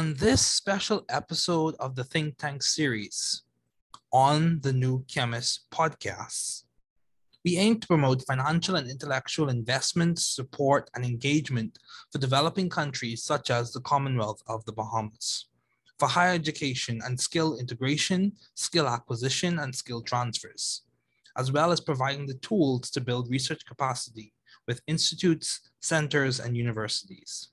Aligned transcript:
On 0.00 0.14
this 0.14 0.40
special 0.40 1.04
episode 1.10 1.74
of 1.78 1.94
the 1.94 2.04
Think 2.04 2.38
Tank 2.38 2.62
series 2.62 3.42
on 4.10 4.58
the 4.62 4.72
New 4.72 5.04
Chemist 5.04 5.66
podcast, 5.70 6.64
we 7.44 7.58
aim 7.58 7.78
to 7.78 7.86
promote 7.86 8.24
financial 8.26 8.76
and 8.76 8.90
intellectual 8.90 9.50
investment, 9.50 10.18
support, 10.18 10.88
and 10.94 11.04
engagement 11.04 11.78
for 12.10 12.16
developing 12.16 12.70
countries 12.70 13.22
such 13.22 13.50
as 13.50 13.72
the 13.72 13.82
Commonwealth 13.82 14.42
of 14.46 14.64
the 14.64 14.72
Bahamas 14.72 15.48
for 15.98 16.08
higher 16.08 16.32
education 16.32 17.02
and 17.04 17.20
skill 17.20 17.58
integration, 17.58 18.32
skill 18.54 18.88
acquisition, 18.88 19.58
and 19.58 19.76
skill 19.76 20.00
transfers, 20.00 20.80
as 21.36 21.52
well 21.52 21.72
as 21.72 21.80
providing 21.82 22.24
the 22.24 22.40
tools 22.40 22.88
to 22.92 23.02
build 23.02 23.28
research 23.28 23.66
capacity 23.66 24.32
with 24.66 24.80
institutes, 24.86 25.60
centers, 25.78 26.40
and 26.40 26.56
universities. 26.56 27.50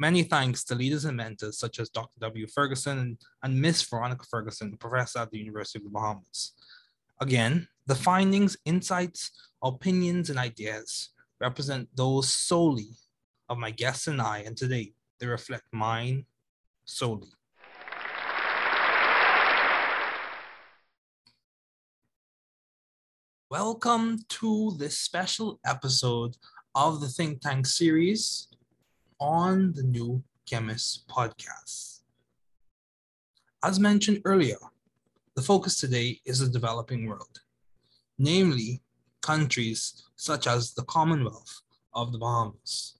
Many 0.00 0.22
thanks 0.22 0.62
to 0.62 0.76
leaders 0.76 1.06
and 1.06 1.16
mentors 1.16 1.58
such 1.58 1.80
as 1.80 1.90
Dr. 1.90 2.20
W. 2.20 2.46
Ferguson 2.46 3.18
and 3.42 3.60
Miss 3.60 3.82
Veronica 3.82 4.24
Ferguson, 4.30 4.76
professor 4.76 5.18
at 5.18 5.32
the 5.32 5.38
University 5.40 5.80
of 5.80 5.82
the 5.82 5.90
Bahamas. 5.90 6.52
Again, 7.20 7.66
the 7.88 7.96
findings, 7.96 8.56
insights, 8.64 9.32
opinions, 9.60 10.30
and 10.30 10.38
ideas 10.38 11.08
represent 11.40 11.88
those 11.96 12.32
solely 12.32 12.90
of 13.48 13.58
my 13.58 13.72
guests 13.72 14.06
and 14.06 14.22
I, 14.22 14.44
and 14.46 14.56
today 14.56 14.92
they 15.18 15.26
reflect 15.26 15.64
mine 15.72 16.26
solely. 16.84 17.32
Welcome 23.50 24.20
to 24.28 24.76
this 24.78 24.96
special 24.96 25.58
episode 25.66 26.36
of 26.76 27.00
the 27.00 27.08
Think 27.08 27.40
Tank 27.40 27.66
series 27.66 28.46
on 29.20 29.72
the 29.72 29.82
New 29.82 30.22
Chemist 30.46 31.08
podcast. 31.08 32.02
As 33.64 33.80
mentioned 33.80 34.22
earlier, 34.24 34.58
the 35.34 35.42
focus 35.42 35.80
today 35.80 36.20
is 36.24 36.38
the 36.38 36.48
developing 36.48 37.06
world, 37.06 37.40
namely 38.16 38.80
countries 39.20 40.04
such 40.14 40.46
as 40.46 40.72
the 40.72 40.84
Commonwealth 40.84 41.62
of 41.94 42.12
the 42.12 42.18
Bahamas, 42.18 42.98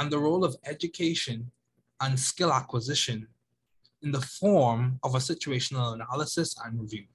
and 0.00 0.10
the 0.10 0.18
role 0.18 0.44
of 0.44 0.56
education 0.66 1.52
and 2.00 2.18
skill 2.18 2.52
acquisition 2.52 3.28
in 4.02 4.10
the 4.10 4.20
form 4.20 4.98
of 5.04 5.14
a 5.14 5.18
situational 5.18 5.94
analysis 5.94 6.56
and 6.64 6.80
review. 6.80 7.06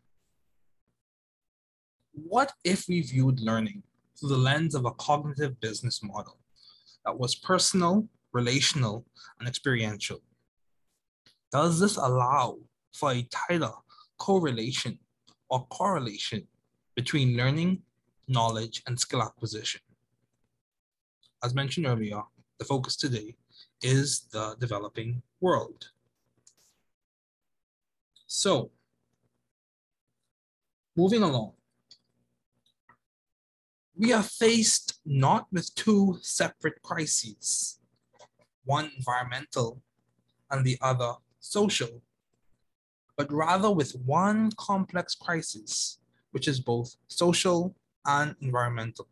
What 2.14 2.53
if 2.64 2.88
we 2.88 3.02
viewed 3.02 3.42
learning 3.42 3.83
through 4.17 4.30
the 4.30 4.38
lens 4.38 4.73
of 4.73 4.86
a 4.86 4.92
cognitive 4.92 5.59
business 5.59 6.02
model? 6.02 6.38
That 7.05 7.17
was 7.17 7.36
personal, 7.36 8.08
relational, 8.33 9.05
and 9.39 9.47
experiential. 9.47 10.19
Does 11.52 11.80
this 11.80 11.97
allow 11.97 12.59
for 12.94 13.11
a 13.11 13.23
tighter 13.23 13.72
correlation 14.17 15.00
or 15.50 15.66
correlation 15.67 16.47
between 16.95 17.38
learning, 17.38 17.81
knowledge, 18.27 18.83
and 18.86 19.00
skill 19.00 19.23
acquisition? 19.23 19.81
As 21.44 21.55
mentioned 21.55 21.88
earlier, 21.88 22.22
the 22.59 22.66
focus 22.66 22.95
today 22.95 23.36
is 23.81 24.22
the 24.31 24.55
developing 24.59 25.22
world. 25.39 25.89
So, 28.27 28.72
moving 30.95 31.23
along, 31.23 31.53
we 34.00 34.14
are 34.14 34.23
faced 34.23 35.02
not 35.05 35.45
with 35.52 35.75
two 35.75 36.17
separate 36.22 36.81
crises, 36.81 37.80
one 38.64 38.89
environmental 38.95 39.82
and 40.49 40.64
the 40.64 40.77
other 40.82 41.15
social, 41.42 42.02
but 43.17 43.30
rather 43.30 43.70
with 43.70 43.92
one 44.05 44.52
complex 44.58 45.15
crisis, 45.15 45.99
which 46.32 46.48
is 46.48 46.61
both 46.61 46.95
social 47.09 47.76
and 48.05 48.36
environmental. 48.39 49.05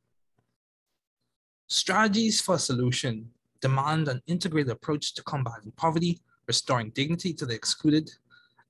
Strategies 1.68 2.40
for 2.40 2.56
a 2.56 2.59
solution 2.59 3.30
demand 3.59 4.08
an 4.08 4.22
integrated 4.26 4.72
approach 4.72 5.14
to 5.16 5.24
combating 5.24 5.72
poverty, 5.76 6.22
restoring 6.47 6.92
dignity 6.92 7.34
to 7.34 7.46
the 7.46 7.53
excluded, 7.53 8.09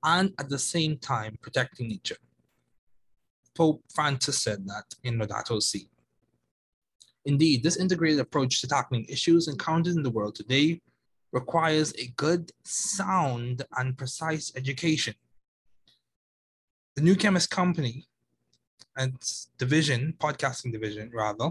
and 0.02 0.32
at 0.40 0.48
the 0.48 0.58
same 0.58 0.96
time 0.98 1.38
protecting 1.40 1.86
nature. 1.86 2.16
Pope 3.54 3.84
Francis 3.94 4.42
said 4.42 4.66
that 4.66 4.96
in 5.04 5.16
Laudato 5.16 5.62
Si'. 5.62 5.88
Indeed, 7.24 7.62
this 7.62 7.76
integrated 7.76 8.20
approach 8.20 8.60
to 8.60 8.68
tackling 8.68 9.04
issues 9.08 9.48
encountered 9.48 9.96
in 9.96 10.02
the 10.02 10.10
world 10.10 10.34
today 10.34 10.80
requires 11.32 11.92
a 11.98 12.08
good, 12.16 12.50
sound, 12.64 13.64
and 13.76 13.98
precise 13.98 14.52
education. 14.56 15.14
The 16.96 17.02
New 17.02 17.16
Chemist 17.16 17.50
Company 17.50 18.06
and 18.96 19.14
division, 19.58 20.14
podcasting 20.18 20.72
division 20.72 21.10
rather, 21.14 21.50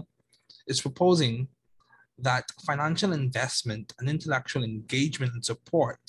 is 0.66 0.80
proposing 0.80 1.48
that 2.18 2.50
financial 2.66 3.12
investment 3.12 3.94
and 3.98 4.08
intellectual 4.08 4.64
engagement 4.64 5.32
and 5.32 5.44
support 5.44 6.00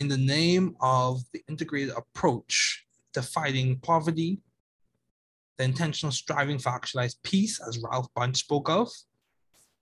in 0.00 0.08
the 0.08 0.16
name 0.16 0.76
of 0.80 1.22
the 1.32 1.42
integrated 1.48 1.94
approach 1.96 2.84
to 3.14 3.22
fighting 3.22 3.78
poverty, 3.78 4.38
the 5.58 5.64
intentional 5.64 6.12
striving 6.12 6.58
for 6.58 6.70
actualized 6.70 7.22
peace, 7.22 7.60
as 7.66 7.78
Ralph 7.78 8.08
Bunche 8.16 8.36
spoke 8.36 8.68
of, 8.68 8.90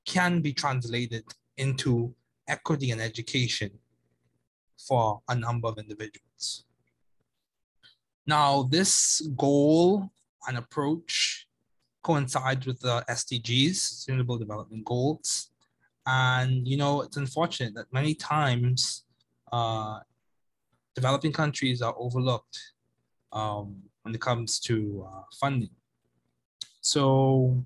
can 0.07 0.41
be 0.41 0.53
translated 0.53 1.25
into 1.57 2.15
equity 2.49 2.91
and 2.91 3.01
education 3.01 3.71
for 4.77 5.21
a 5.29 5.35
number 5.35 5.69
of 5.69 5.79
individuals. 5.79 6.65
Now, 8.27 8.65
this 8.71 9.27
goal 9.37 10.11
and 10.47 10.57
approach 10.57 11.47
coincides 12.03 12.67
with 12.67 12.81
the 12.81 13.05
SDGs, 13.09 13.75
Sustainable 13.77 14.39
Development 14.39 14.85
Goals. 14.85 15.51
And, 16.07 16.69
you 16.69 16.77
know, 16.77 17.01
it's 17.01 17.17
unfortunate 17.17 17.75
that 17.75 17.93
many 17.93 18.15
times 18.15 19.05
uh, 19.51 20.01
developing 20.95 21.33
countries 21.33 21.81
are 21.83 21.95
overlooked 21.99 22.59
um, 23.33 23.83
when 24.05 24.15
it 24.15 24.21
comes 24.21 24.61
to 24.61 25.07
uh, 25.11 25.23
funding. 25.41 25.71
So 26.81 27.65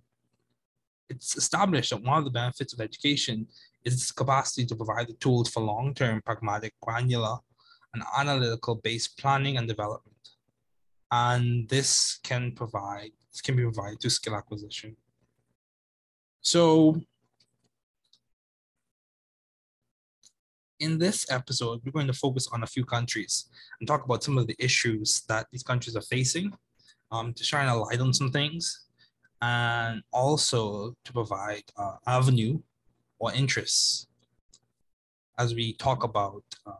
it's 1.10 1.36
established 1.36 1.90
that 1.90 2.02
one 2.02 2.18
of 2.18 2.24
the 2.24 2.30
benefits 2.30 2.72
of 2.72 2.80
education 2.80 3.46
is 3.84 3.94
its 3.94 4.12
capacity 4.12 4.64
to 4.66 4.76
provide 4.76 5.08
the 5.08 5.14
tools 5.14 5.50
for 5.50 5.60
long-term 5.60 6.22
pragmatic, 6.24 6.74
granular, 6.80 7.38
and 7.94 8.02
analytical 8.16 8.76
based 8.76 9.18
planning 9.18 9.56
and 9.56 9.66
development. 9.66 10.14
And 11.10 11.68
this 11.68 12.20
can 12.22 12.52
provide, 12.52 13.10
this 13.32 13.40
can 13.40 13.56
be 13.56 13.62
provided 13.62 14.00
through 14.00 14.10
skill 14.10 14.36
acquisition. 14.36 14.96
So 16.42 17.00
in 20.80 20.98
this 20.98 21.30
episode, 21.30 21.80
we're 21.84 21.92
going 21.92 22.06
to 22.06 22.12
focus 22.12 22.48
on 22.52 22.62
a 22.62 22.66
few 22.66 22.84
countries 22.84 23.48
and 23.80 23.88
talk 23.88 24.04
about 24.04 24.22
some 24.22 24.38
of 24.38 24.46
the 24.46 24.56
issues 24.58 25.22
that 25.28 25.46
these 25.50 25.62
countries 25.62 25.96
are 25.96 26.02
facing 26.02 26.52
um, 27.10 27.32
to 27.34 27.44
shine 27.44 27.68
a 27.68 27.76
light 27.76 28.00
on 28.00 28.12
some 28.12 28.30
things 28.30 28.86
and 29.40 30.02
also 30.12 30.94
to 31.04 31.12
provide 31.12 31.62
uh, 31.76 31.96
avenue 32.06 32.58
or 33.18 33.32
interests 33.32 34.06
as 35.38 35.54
we 35.54 35.72
talk 35.74 36.04
about 36.04 36.42
uh, 36.66 36.72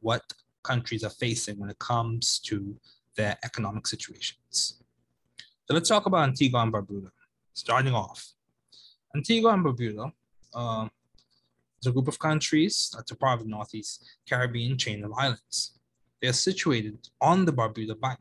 what 0.00 0.22
countries 0.62 1.04
are 1.04 1.10
facing 1.10 1.58
when 1.58 1.70
it 1.70 1.78
comes 1.78 2.38
to 2.40 2.76
their 3.16 3.36
economic 3.44 3.86
situations. 3.86 4.82
So 5.66 5.74
let's 5.74 5.88
talk 5.88 6.06
about 6.06 6.28
Antigua 6.28 6.60
and 6.60 6.72
Barbuda. 6.72 7.10
Starting 7.54 7.94
off, 7.94 8.24
Antigua 9.14 9.54
and 9.54 9.64
Barbuda 9.64 10.12
uh, 10.54 10.88
a 11.86 11.92
group 11.92 12.08
of 12.08 12.18
countries 12.18 12.90
that's 12.94 13.10
a 13.10 13.16
part 13.16 13.38
of 13.38 13.44
the 13.44 13.50
Northeast 13.50 14.04
Caribbean 14.28 14.76
chain 14.78 15.04
of 15.04 15.12
islands. 15.12 15.78
They 16.20 16.28
are 16.28 16.32
situated 16.32 17.08
on 17.20 17.44
the 17.44 17.52
Barbuda 17.52 18.00
Bank. 18.00 18.20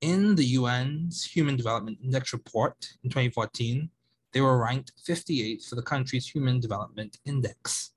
In 0.00 0.34
the 0.34 0.56
UN's 0.56 1.24
Human 1.24 1.56
Development 1.56 1.98
Index 2.02 2.32
report 2.32 2.76
in 3.02 3.10
2014, 3.10 3.90
they 4.32 4.40
were 4.40 4.58
ranked 4.58 4.92
58th 5.08 5.68
for 5.68 5.76
the 5.76 5.82
country's 5.82 6.28
Human 6.28 6.60
Development 6.60 7.16
Index. 7.24 7.92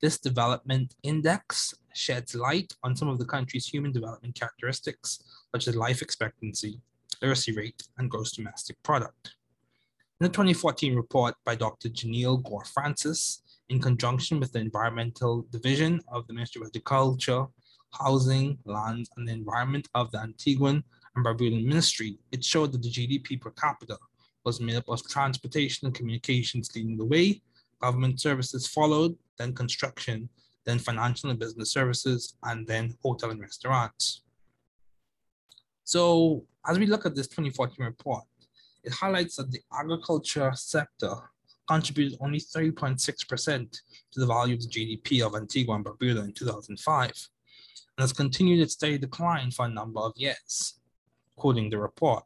This 0.00 0.18
development 0.18 0.94
index 1.02 1.74
sheds 1.94 2.34
light 2.34 2.72
on 2.82 2.96
some 2.96 3.08
of 3.08 3.18
the 3.18 3.26
country's 3.26 3.66
human 3.66 3.92
development 3.92 4.34
characteristics, 4.34 5.22
such 5.52 5.68
as 5.68 5.76
life 5.76 6.00
expectancy, 6.00 6.80
literacy 7.20 7.52
rate, 7.52 7.82
and 7.98 8.10
gross 8.10 8.32
domestic 8.32 8.82
product. 8.82 9.34
In 10.18 10.24
the 10.24 10.30
2014 10.30 10.94
report 10.96 11.34
by 11.44 11.54
Dr. 11.54 11.90
Janelle 11.90 12.42
Gore 12.42 12.64
Francis, 12.64 13.42
in 13.70 13.80
conjunction 13.80 14.40
with 14.40 14.52
the 14.52 14.58
Environmental 14.58 15.46
Division 15.50 16.00
of 16.08 16.26
the 16.26 16.34
Ministry 16.34 16.60
of 16.60 16.66
Agriculture, 16.66 17.46
Housing, 17.92 18.58
Lands, 18.64 19.08
and 19.16 19.26
the 19.26 19.32
Environment 19.32 19.88
of 19.94 20.10
the 20.10 20.18
Antiguan 20.18 20.82
and 21.14 21.24
Barbudan 21.24 21.64
Ministry, 21.64 22.18
it 22.32 22.44
showed 22.44 22.72
that 22.72 22.82
the 22.82 22.90
GDP 22.90 23.40
per 23.40 23.50
capita 23.50 23.96
was 24.44 24.60
made 24.60 24.74
up 24.74 24.88
of 24.88 25.06
transportation 25.08 25.86
and 25.86 25.94
communications 25.94 26.74
leading 26.74 26.96
the 26.96 27.04
way, 27.04 27.40
Government 27.80 28.20
services 28.20 28.66
followed, 28.66 29.16
then 29.38 29.54
construction, 29.54 30.28
then 30.66 30.78
financial 30.78 31.30
and 31.30 31.38
business 31.38 31.72
services, 31.72 32.34
and 32.42 32.66
then 32.66 32.94
hotel 33.02 33.30
and 33.30 33.40
restaurants. 33.40 34.22
So 35.84 36.44
as 36.66 36.78
we 36.78 36.86
look 36.86 37.06
at 37.06 37.14
this 37.14 37.28
2014 37.28 37.86
report, 37.86 38.24
it 38.84 38.92
highlights 38.92 39.36
that 39.36 39.50
the 39.50 39.60
agriculture 39.72 40.52
sector 40.54 41.29
contributed 41.70 42.18
only 42.20 42.40
3.6% 42.40 43.70
to 44.10 44.20
the 44.20 44.26
value 44.26 44.56
of 44.56 44.60
the 44.60 44.68
GDP 44.68 45.24
of 45.24 45.36
Antigua 45.36 45.76
and 45.76 45.84
Barbuda 45.84 46.24
in 46.24 46.32
2005, 46.32 47.06
and 47.06 48.02
has 48.02 48.12
continued 48.12 48.58
its 48.58 48.72
steady 48.72 48.98
decline 48.98 49.52
for 49.52 49.66
a 49.66 49.68
number 49.68 50.00
of 50.00 50.12
years, 50.16 50.80
quoting 51.36 51.70
the 51.70 51.78
report. 51.78 52.24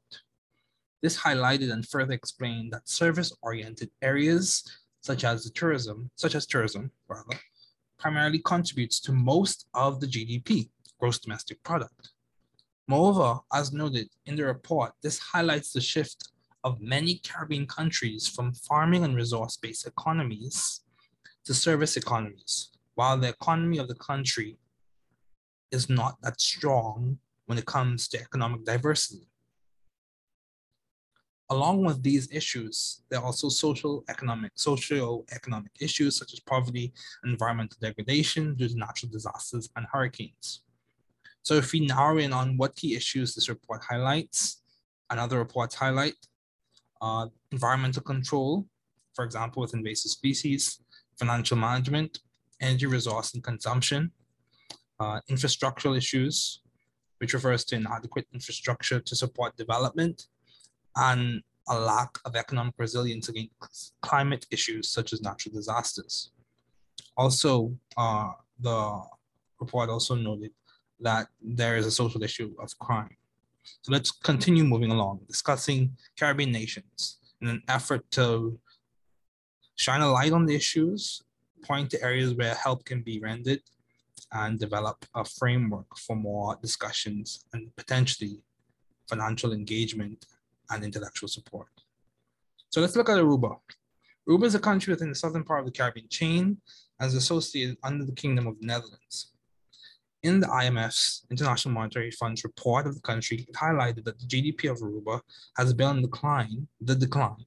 This 1.02 1.18
highlighted 1.18 1.70
and 1.70 1.86
further 1.86 2.14
explained 2.14 2.72
that 2.72 2.88
service-oriented 2.88 3.90
areas 4.00 4.64
such 5.02 5.24
as 5.24 5.50
tourism, 5.50 6.10
such 6.16 6.34
as 6.34 6.46
tourism, 6.46 6.90
rather, 7.06 7.38
primarily 7.98 8.38
contributes 8.38 8.98
to 9.00 9.12
most 9.12 9.66
of 9.74 10.00
the 10.00 10.06
GDP, 10.06 10.70
gross 10.98 11.18
domestic 11.18 11.62
product. 11.62 12.12
Moreover, 12.88 13.40
as 13.52 13.74
noted 13.74 14.08
in 14.24 14.36
the 14.36 14.46
report, 14.46 14.92
this 15.02 15.18
highlights 15.18 15.74
the 15.74 15.82
shift 15.82 16.30
of 16.64 16.80
many 16.80 17.20
Caribbean 17.22 17.66
countries 17.66 18.26
from 18.26 18.54
farming 18.54 19.04
and 19.04 19.14
resource-based 19.14 19.86
economies 19.86 20.80
to 21.44 21.54
service 21.54 21.96
economies, 21.96 22.70
while 22.94 23.18
the 23.18 23.28
economy 23.28 23.78
of 23.78 23.86
the 23.86 23.94
country 23.94 24.56
is 25.70 25.90
not 25.90 26.16
that 26.22 26.40
strong 26.40 27.18
when 27.46 27.58
it 27.58 27.66
comes 27.66 28.08
to 28.08 28.18
economic 28.18 28.64
diversity. 28.64 29.28
Along 31.50 31.84
with 31.84 32.02
these 32.02 32.32
issues, 32.32 33.02
there 33.10 33.20
are 33.20 33.26
also 33.26 33.50
social 33.50 34.02
economic, 34.08 34.52
socio-economic 34.54 35.72
issues 35.78 36.16
such 36.16 36.32
as 36.32 36.40
poverty 36.40 36.94
environmental 37.24 37.76
degradation 37.82 38.54
due 38.54 38.68
to 38.68 38.78
natural 38.78 39.12
disasters 39.12 39.68
and 39.76 39.86
hurricanes. 39.92 40.62
So 41.42 41.54
if 41.54 41.70
we 41.72 41.80
narrow 41.80 42.16
in 42.16 42.32
on 42.32 42.56
what 42.56 42.74
key 42.74 42.96
issues 42.96 43.34
this 43.34 43.50
report 43.50 43.82
highlights, 43.84 44.62
and 45.10 45.20
other 45.20 45.38
reports 45.38 45.74
highlight, 45.74 46.16
uh, 47.00 47.26
environmental 47.52 48.02
control, 48.02 48.66
for 49.14 49.24
example, 49.24 49.60
with 49.62 49.74
invasive 49.74 50.10
species, 50.10 50.80
financial 51.18 51.56
management, 51.56 52.20
energy 52.60 52.86
resource 52.86 53.34
and 53.34 53.42
consumption, 53.42 54.10
uh, 55.00 55.20
infrastructural 55.30 55.96
issues, 55.96 56.60
which 57.18 57.34
refers 57.34 57.64
to 57.64 57.76
inadequate 57.76 58.26
infrastructure 58.32 59.00
to 59.00 59.16
support 59.16 59.56
development, 59.56 60.26
and 60.96 61.42
a 61.68 61.78
lack 61.78 62.18
of 62.24 62.36
economic 62.36 62.74
resilience 62.78 63.28
against 63.28 63.94
climate 64.02 64.46
issues 64.50 64.90
such 64.90 65.12
as 65.12 65.22
natural 65.22 65.54
disasters. 65.54 66.30
Also, 67.16 67.76
uh, 67.96 68.32
the 68.60 69.00
report 69.60 69.88
also 69.88 70.14
noted 70.14 70.50
that 71.00 71.28
there 71.40 71.76
is 71.76 71.86
a 71.86 71.90
social 71.90 72.22
issue 72.22 72.54
of 72.58 72.76
crime. 72.78 73.16
So 73.82 73.92
let's 73.92 74.10
continue 74.10 74.64
moving 74.64 74.90
along, 74.90 75.20
discussing 75.26 75.96
Caribbean 76.18 76.52
nations 76.52 77.18
in 77.40 77.48
an 77.48 77.62
effort 77.68 78.10
to 78.12 78.58
shine 79.76 80.00
a 80.00 80.10
light 80.10 80.32
on 80.32 80.46
the 80.46 80.54
issues, 80.54 81.22
point 81.62 81.90
to 81.90 82.02
areas 82.02 82.34
where 82.34 82.54
help 82.54 82.84
can 82.84 83.02
be 83.02 83.20
rendered, 83.20 83.60
and 84.32 84.58
develop 84.58 85.04
a 85.14 85.24
framework 85.24 85.96
for 85.96 86.16
more 86.16 86.56
discussions 86.60 87.44
and 87.52 87.74
potentially 87.76 88.42
financial 89.08 89.52
engagement 89.52 90.26
and 90.70 90.84
intellectual 90.84 91.28
support. 91.28 91.68
So 92.70 92.80
let's 92.80 92.96
look 92.96 93.08
at 93.08 93.18
Aruba. 93.18 93.56
Aruba 94.28 94.44
is 94.44 94.54
a 94.54 94.60
country 94.60 94.92
within 94.92 95.10
the 95.10 95.14
southern 95.14 95.44
part 95.44 95.60
of 95.60 95.66
the 95.66 95.72
Caribbean 95.72 96.08
chain 96.08 96.56
and 96.98 97.08
is 97.08 97.14
associated 97.14 97.76
under 97.84 98.04
the 98.04 98.12
Kingdom 98.12 98.46
of 98.46 98.58
the 98.58 98.66
Netherlands. 98.66 99.33
In 100.24 100.40
the 100.40 100.46
IMF's 100.46 101.26
International 101.30 101.74
Monetary 101.74 102.10
Fund's 102.10 102.44
report 102.44 102.86
of 102.86 102.94
the 102.94 103.02
country, 103.02 103.44
it 103.46 103.54
highlighted 103.54 104.04
that 104.04 104.18
the 104.18 104.24
GDP 104.24 104.70
of 104.70 104.78
Aruba 104.78 105.20
has 105.58 105.74
been 105.74 105.86
on 105.86 106.00
decline, 106.00 106.66
the 106.80 106.94
decline, 106.94 107.44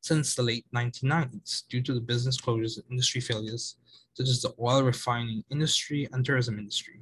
since 0.00 0.34
the 0.34 0.42
late 0.42 0.66
1990s 0.74 1.62
due 1.68 1.80
to 1.80 1.94
the 1.94 2.00
business 2.00 2.40
closures 2.40 2.76
and 2.76 2.84
industry 2.90 3.20
failures, 3.20 3.76
such 4.14 4.26
as 4.26 4.42
the 4.42 4.52
oil 4.60 4.82
refining 4.82 5.44
industry 5.48 6.08
and 6.12 6.24
tourism 6.24 6.58
industry. 6.58 6.98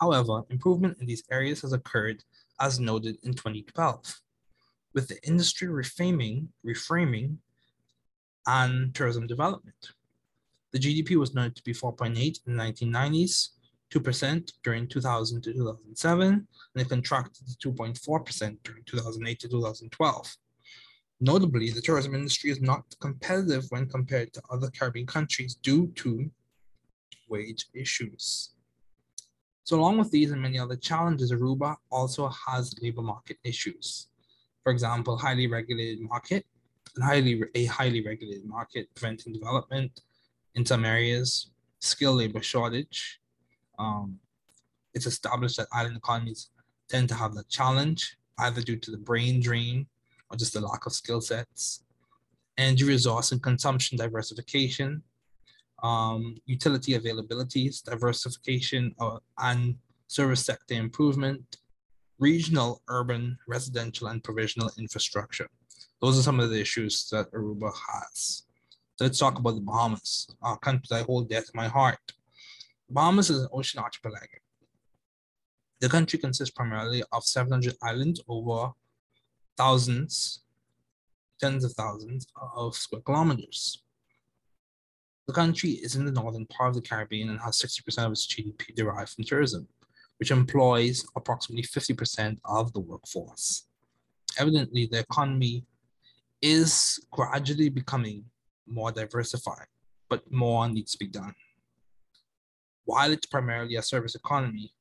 However, 0.00 0.40
improvement 0.48 0.96
in 0.98 1.04
these 1.04 1.24
areas 1.30 1.60
has 1.60 1.74
occurred 1.74 2.24
as 2.58 2.80
noted 2.80 3.18
in 3.22 3.34
2012, 3.34 4.18
with 4.94 5.08
the 5.08 5.22
industry 5.28 5.68
reframing, 5.68 6.46
reframing 6.66 7.36
and 8.46 8.94
tourism 8.94 9.26
development. 9.26 9.90
The 10.72 10.78
GDP 10.78 11.16
was 11.16 11.34
noted 11.34 11.56
to 11.56 11.62
be 11.64 11.72
4.8 11.72 12.16
in 12.46 12.56
the 12.56 12.62
1990s, 12.62 13.48
2% 13.92 14.52
during 14.62 14.86
2000 14.86 15.42
to 15.42 15.52
2007, 15.52 16.28
and 16.28 16.46
it 16.76 16.88
contracted 16.88 17.46
to 17.60 17.72
2.4% 17.72 18.56
during 18.62 18.84
2008 18.84 19.40
to 19.40 19.48
2012. 19.48 20.36
Notably, 21.20 21.70
the 21.70 21.80
tourism 21.80 22.14
industry 22.14 22.50
is 22.50 22.60
not 22.60 22.84
competitive 23.00 23.66
when 23.70 23.86
compared 23.86 24.32
to 24.32 24.42
other 24.50 24.70
Caribbean 24.70 25.06
countries 25.06 25.56
due 25.56 25.88
to 25.96 26.30
wage 27.28 27.66
issues. 27.74 28.50
So 29.64 29.78
along 29.78 29.98
with 29.98 30.10
these 30.10 30.30
and 30.30 30.40
many 30.40 30.58
other 30.58 30.76
challenges, 30.76 31.32
Aruba 31.32 31.76
also 31.90 32.28
has 32.28 32.74
labor 32.80 33.02
market 33.02 33.38
issues. 33.44 34.08
For 34.62 34.72
example, 34.72 35.16
highly 35.16 35.46
regulated 35.46 36.00
market, 36.00 36.46
and 36.94 37.04
highly, 37.04 37.42
a 37.54 37.66
highly 37.66 38.04
regulated 38.04 38.46
market 38.46 38.88
preventing 38.94 39.32
development 39.32 40.00
in 40.54 40.66
some 40.66 40.84
areas, 40.84 41.50
skilled 41.78 42.18
labor 42.18 42.42
shortage. 42.42 43.20
Um, 43.78 44.18
it's 44.94 45.06
established 45.06 45.56
that 45.58 45.68
island 45.72 45.96
economies 45.96 46.50
tend 46.88 47.08
to 47.08 47.14
have 47.14 47.34
the 47.34 47.44
challenge, 47.48 48.16
either 48.38 48.60
due 48.60 48.76
to 48.76 48.90
the 48.90 48.98
brain 48.98 49.40
drain 49.40 49.86
or 50.30 50.36
just 50.36 50.52
the 50.52 50.60
lack 50.60 50.86
of 50.86 50.92
skill 50.92 51.20
sets. 51.20 51.84
Energy 52.58 52.84
resource 52.84 53.32
and 53.32 53.42
consumption 53.42 53.96
diversification, 53.96 55.02
um, 55.82 56.36
utility 56.46 56.98
availabilities, 56.98 57.82
diversification 57.82 58.94
uh, 59.00 59.18
and 59.38 59.76
service 60.08 60.44
sector 60.44 60.74
improvement, 60.74 61.56
regional, 62.18 62.82
urban, 62.88 63.38
residential, 63.48 64.08
and 64.08 64.22
provisional 64.22 64.70
infrastructure. 64.78 65.48
Those 66.00 66.18
are 66.18 66.22
some 66.22 66.40
of 66.40 66.50
the 66.50 66.60
issues 66.60 67.08
that 67.10 67.32
Aruba 67.32 67.72
has. 67.92 68.42
Let's 69.00 69.18
talk 69.18 69.38
about 69.38 69.54
the 69.54 69.62
Bahamas, 69.62 70.28
a 70.42 70.58
country 70.58 70.94
I 70.94 71.02
hold 71.04 71.30
dear 71.30 71.40
to 71.40 71.50
my 71.54 71.68
heart. 71.68 72.12
Bahamas 72.90 73.30
is 73.30 73.44
an 73.44 73.48
ocean 73.50 73.80
archipelago. 73.80 74.26
The 75.80 75.88
country 75.88 76.18
consists 76.18 76.52
primarily 76.54 77.02
of 77.10 77.24
700 77.24 77.76
islands 77.82 78.20
over 78.28 78.72
thousands, 79.56 80.42
tens 81.40 81.64
of 81.64 81.72
thousands 81.72 82.26
of 82.54 82.76
square 82.76 83.00
kilometers. 83.00 83.82
The 85.26 85.32
country 85.32 85.70
is 85.70 85.96
in 85.96 86.04
the 86.04 86.12
northern 86.12 86.44
part 86.44 86.68
of 86.68 86.74
the 86.74 86.86
Caribbean 86.86 87.30
and 87.30 87.40
has 87.40 87.56
60% 87.56 88.04
of 88.04 88.12
its 88.12 88.26
GDP 88.26 88.74
derived 88.74 89.14
from 89.14 89.24
tourism, 89.24 89.66
which 90.18 90.30
employs 90.30 91.06
approximately 91.16 91.62
50% 91.62 92.36
of 92.44 92.74
the 92.74 92.80
workforce. 92.80 93.66
Evidently, 94.38 94.90
the 94.92 94.98
economy 94.98 95.64
is 96.42 97.00
gradually 97.10 97.70
becoming 97.70 98.26
more 98.66 98.92
diversified, 98.92 99.66
but 100.08 100.30
more 100.30 100.68
needs 100.68 100.92
to 100.92 100.98
be 100.98 101.06
done. 101.06 101.34
While 102.84 103.12
it's 103.12 103.26
primarily 103.26 103.76
a 103.76 103.82
service 103.82 104.14
economy, 104.14 104.72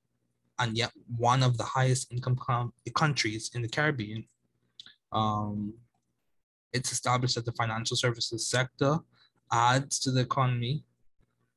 and 0.58 0.78
yet 0.78 0.92
one 1.18 1.42
of 1.44 1.58
the 1.58 1.64
highest 1.64 2.12
income 2.12 2.38
countries 2.96 3.52
in 3.54 3.62
the 3.62 3.70
Caribbean, 3.70 4.26
um, 5.12 5.74
it's 6.74 6.92
established 6.92 7.36
that 7.36 7.46
the 7.46 7.54
financial 7.54 7.98
services 7.98 8.48
sector 8.48 9.00
adds 9.52 10.00
to 10.00 10.12
the 10.12 10.22
economy, 10.22 10.84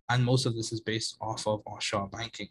and 0.08 0.24
most 0.24 0.46
of 0.46 0.54
this 0.54 0.72
is 0.72 0.80
based 0.80 1.16
off 1.20 1.46
of 1.46 1.62
offshore 1.66 2.08
banking. 2.08 2.48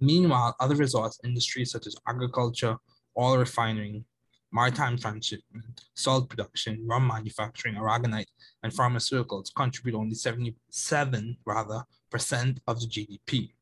Meanwhile, 0.00 0.56
other 0.58 0.74
resource 0.74 1.20
industries 1.24 1.70
such 1.70 1.86
as 1.86 1.94
agriculture, 2.08 2.76
oil 3.16 3.38
refining, 3.38 4.04
maritime 4.52 4.98
transshipment, 4.98 5.82
salt 5.94 6.28
production, 6.28 6.84
rum 6.86 7.06
manufacturing, 7.06 7.74
aragonite, 7.74 8.26
and 8.62 8.72
pharmaceuticals 8.72 9.54
contribute 9.54 9.96
only 9.96 10.14
77 10.14 11.36
rather 11.46 11.84
percent 12.10 12.60
of 12.66 12.80
the 12.80 12.86
GDP. 12.86 13.52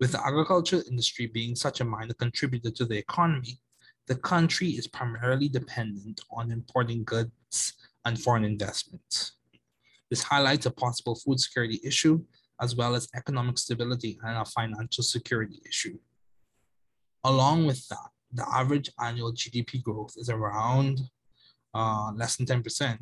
With 0.00 0.12
the 0.12 0.26
agricultural 0.26 0.82
industry 0.88 1.26
being 1.26 1.54
such 1.54 1.80
a 1.80 1.84
minor 1.84 2.14
contributor 2.14 2.70
to 2.70 2.84
the 2.84 2.96
economy, 2.96 3.60
the 4.06 4.16
country 4.16 4.70
is 4.70 4.88
primarily 4.88 5.48
dependent 5.48 6.20
on 6.32 6.50
importing 6.50 7.04
goods 7.04 7.74
and 8.04 8.20
foreign 8.20 8.44
investments. 8.44 9.32
This 10.08 10.22
highlights 10.22 10.66
a 10.66 10.70
possible 10.70 11.14
food 11.14 11.38
security 11.38 11.80
issue, 11.84 12.24
as 12.60 12.74
well 12.74 12.96
as 12.96 13.08
economic 13.14 13.58
stability 13.58 14.18
and 14.24 14.36
a 14.36 14.44
financial 14.44 15.04
security 15.04 15.60
issue. 15.68 15.98
Along 17.22 17.66
with 17.66 17.86
that, 17.88 18.08
the 18.32 18.46
average 18.54 18.90
annual 19.02 19.32
GDP 19.32 19.82
growth 19.82 20.14
is 20.16 20.28
around 20.28 21.00
uh, 21.74 22.12
less 22.14 22.36
than 22.36 22.46
10%, 22.46 22.98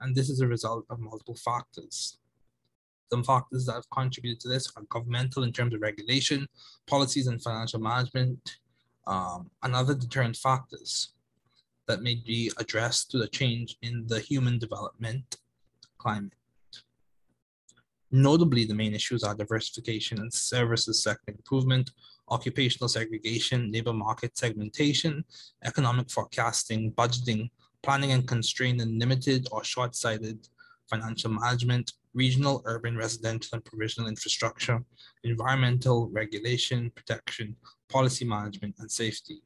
And 0.00 0.14
this 0.14 0.30
is 0.30 0.40
a 0.40 0.46
result 0.46 0.84
of 0.90 1.00
multiple 1.00 1.36
factors. 1.36 2.18
Some 3.12 3.24
factors 3.24 3.66
that 3.66 3.74
have 3.74 3.90
contributed 3.90 4.40
to 4.40 4.48
this 4.48 4.70
are 4.76 4.84
governmental 4.88 5.42
in 5.42 5.52
terms 5.52 5.74
of 5.74 5.80
regulation, 5.80 6.48
policies 6.86 7.26
and 7.26 7.42
financial 7.42 7.80
management, 7.80 8.58
um, 9.06 9.50
and 9.62 9.74
other 9.74 9.94
deterrent 9.94 10.36
factors 10.36 11.12
that 11.88 12.02
may 12.02 12.14
be 12.14 12.52
addressed 12.58 13.10
through 13.10 13.20
the 13.20 13.28
change 13.28 13.76
in 13.82 14.06
the 14.06 14.20
human 14.20 14.58
development 14.58 15.38
climate. 15.98 16.32
Notably, 18.12 18.64
the 18.64 18.74
main 18.74 18.94
issues 18.94 19.22
are 19.22 19.36
diversification 19.36 20.18
and 20.18 20.32
services 20.32 21.02
sector 21.02 21.30
improvement, 21.30 21.92
occupational 22.28 22.88
segregation, 22.88 23.70
labor 23.70 23.92
market 23.92 24.36
segmentation, 24.36 25.24
economic 25.64 26.10
forecasting, 26.10 26.92
budgeting, 26.92 27.50
planning 27.82 28.12
and 28.12 28.26
constrained 28.26 28.80
and 28.80 28.98
limited 28.98 29.46
or 29.52 29.62
short-sighted 29.62 30.48
financial 30.88 31.30
management, 31.30 31.92
regional, 32.12 32.62
urban, 32.64 32.96
residential, 32.96 33.54
and 33.54 33.64
provisional 33.64 34.08
infrastructure, 34.08 34.82
environmental 35.22 36.08
regulation, 36.10 36.90
protection, 36.96 37.54
policy 37.88 38.24
management, 38.24 38.74
and 38.80 38.90
safety. 38.90 39.40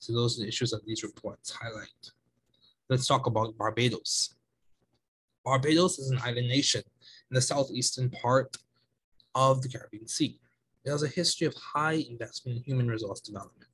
So 0.00 0.12
those 0.12 0.38
are 0.38 0.42
the 0.42 0.48
issues 0.48 0.72
that 0.72 0.84
these 0.84 1.04
reports 1.04 1.52
highlight. 1.52 2.10
Let's 2.88 3.06
talk 3.06 3.26
about 3.26 3.56
Barbados. 3.56 4.34
Barbados 5.44 6.00
is 6.00 6.10
an 6.10 6.18
island 6.24 6.48
nation 6.48 6.82
in 7.30 7.34
the 7.34 7.40
southeastern 7.40 8.10
part 8.10 8.56
of 9.34 9.62
the 9.62 9.68
Caribbean 9.68 10.08
Sea. 10.08 10.38
It 10.84 10.90
has 10.90 11.02
a 11.02 11.08
history 11.08 11.46
of 11.46 11.54
high 11.54 12.04
investment 12.08 12.58
in 12.58 12.64
human 12.64 12.88
resource 12.88 13.20
development. 13.20 13.70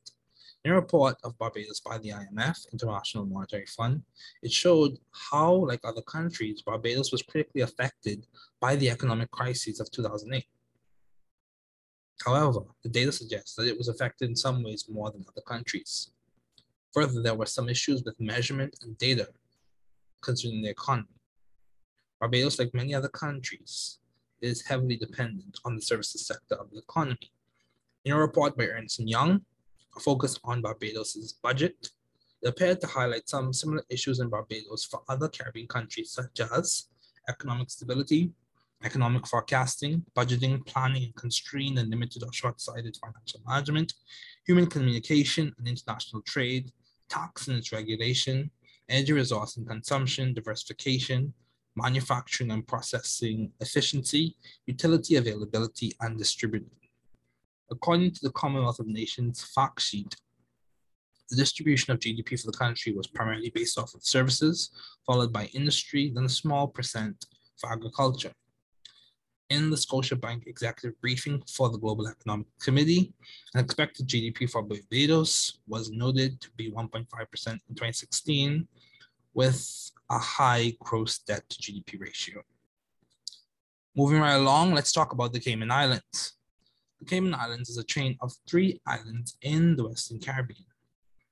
In 0.64 0.70
a 0.70 0.74
report 0.74 1.16
of 1.24 1.36
Barbados 1.38 1.80
by 1.80 1.98
the 1.98 2.10
IMF, 2.10 2.72
International 2.72 3.26
Monetary 3.26 3.66
Fund, 3.66 4.02
it 4.42 4.52
showed 4.52 4.96
how, 5.10 5.52
like 5.52 5.80
other 5.84 6.02
countries, 6.02 6.62
Barbados 6.62 7.10
was 7.10 7.22
critically 7.22 7.62
affected 7.62 8.26
by 8.60 8.76
the 8.76 8.88
economic 8.88 9.30
crises 9.32 9.80
of 9.80 9.90
2008. 9.90 10.44
However, 12.24 12.60
the 12.84 12.88
data 12.88 13.10
suggests 13.10 13.56
that 13.56 13.66
it 13.66 13.76
was 13.76 13.88
affected 13.88 14.28
in 14.28 14.36
some 14.36 14.62
ways 14.62 14.86
more 14.88 15.10
than 15.10 15.24
other 15.28 15.42
countries. 15.42 16.12
Further, 16.92 17.20
there 17.20 17.34
were 17.34 17.46
some 17.46 17.68
issues 17.68 18.04
with 18.04 18.20
measurement 18.20 18.76
and 18.82 18.96
data 18.98 19.28
concerning 20.20 20.62
the 20.62 20.70
economy. 20.70 21.08
Barbados, 22.22 22.60
like 22.60 22.72
many 22.72 22.94
other 22.94 23.08
countries, 23.08 23.98
is 24.40 24.64
heavily 24.64 24.96
dependent 24.96 25.58
on 25.64 25.74
the 25.74 25.82
services 25.82 26.24
sector 26.24 26.54
of 26.54 26.70
the 26.70 26.78
economy. 26.78 27.32
In 28.04 28.12
a 28.12 28.16
report 28.16 28.56
by 28.56 28.66
Ernst 28.66 29.00
& 29.00 29.00
Young, 29.00 29.40
focused 30.00 30.38
on 30.44 30.62
Barbados's 30.62 31.32
budget, 31.42 31.90
it 32.40 32.48
appeared 32.48 32.80
to 32.80 32.86
highlight 32.86 33.28
some 33.28 33.52
similar 33.52 33.82
issues 33.90 34.20
in 34.20 34.28
Barbados 34.28 34.84
for 34.84 35.02
other 35.08 35.28
Caribbean 35.28 35.66
countries, 35.66 36.12
such 36.12 36.40
as 36.54 36.86
economic 37.28 37.70
stability, 37.70 38.30
economic 38.84 39.26
forecasting, 39.26 40.04
budgeting, 40.16 40.64
planning, 40.64 41.02
and 41.02 41.16
constrained 41.16 41.80
and 41.80 41.90
limited 41.90 42.22
or 42.22 42.32
short-sighted 42.32 42.96
financial 43.04 43.40
management, 43.48 43.94
human 44.46 44.66
communication 44.66 45.52
and 45.58 45.66
international 45.66 46.22
trade, 46.22 46.70
tax 47.08 47.48
and 47.48 47.56
its 47.56 47.72
regulation, 47.72 48.48
energy 48.88 49.12
resource 49.12 49.56
and 49.56 49.66
consumption, 49.66 50.32
diversification, 50.34 51.34
manufacturing 51.76 52.50
and 52.50 52.66
processing 52.66 53.52
efficiency, 53.60 54.36
utility 54.66 55.16
availability, 55.16 55.92
and 56.00 56.18
distribution. 56.18 56.70
According 57.70 58.12
to 58.12 58.20
the 58.22 58.32
Commonwealth 58.32 58.80
of 58.80 58.86
Nations 58.86 59.42
fact 59.54 59.80
sheet, 59.80 60.14
the 61.30 61.36
distribution 61.36 61.92
of 61.92 61.98
GDP 61.98 62.38
for 62.38 62.50
the 62.50 62.58
country 62.58 62.92
was 62.92 63.06
primarily 63.06 63.50
based 63.50 63.78
off 63.78 63.94
of 63.94 64.04
services, 64.04 64.70
followed 65.06 65.32
by 65.32 65.46
industry, 65.54 66.12
then 66.14 66.24
a 66.24 66.28
small 66.28 66.68
percent 66.68 67.24
for 67.56 67.72
agriculture. 67.72 68.32
In 69.48 69.70
the 69.70 69.76
Scotiabank 69.76 70.46
executive 70.46 71.00
briefing 71.00 71.42
for 71.50 71.70
the 71.70 71.78
Global 71.78 72.08
Economic 72.08 72.46
Committee, 72.60 73.14
an 73.54 73.64
expected 73.64 74.08
GDP 74.08 74.50
for 74.50 74.62
Barbados 74.62 75.60
was 75.66 75.90
noted 75.90 76.40
to 76.42 76.50
be 76.52 76.70
1.5% 76.70 76.98
in 76.98 77.04
2016, 77.06 78.68
with 79.34 79.90
a 80.12 80.18
high 80.18 80.74
gross 80.78 81.18
debt 81.18 81.48
to 81.48 81.56
GDP 81.56 81.98
ratio. 81.98 82.42
Moving 83.96 84.20
right 84.20 84.34
along, 84.34 84.74
let's 84.74 84.92
talk 84.92 85.12
about 85.14 85.32
the 85.32 85.40
Cayman 85.40 85.70
Islands. 85.70 86.34
The 87.00 87.06
Cayman 87.06 87.34
Islands 87.34 87.70
is 87.70 87.78
a 87.78 87.84
chain 87.84 88.16
of 88.20 88.32
three 88.48 88.80
islands 88.86 89.38
in 89.40 89.74
the 89.74 89.88
Western 89.88 90.20
Caribbean, 90.20 90.66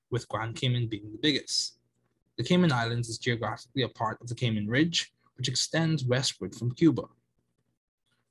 with 0.09 0.27
Grand 0.27 0.55
Cayman 0.55 0.87
being 0.87 1.11
the 1.11 1.19
biggest. 1.21 1.77
The 2.37 2.43
Cayman 2.43 2.71
Islands 2.71 3.07
is 3.07 3.19
geographically 3.19 3.83
a 3.83 3.89
part 3.89 4.17
of 4.19 4.27
the 4.27 4.35
Cayman 4.35 4.67
Ridge, 4.67 5.13
which 5.37 5.47
extends 5.47 6.03
westward 6.03 6.55
from 6.55 6.73
Cuba. 6.73 7.03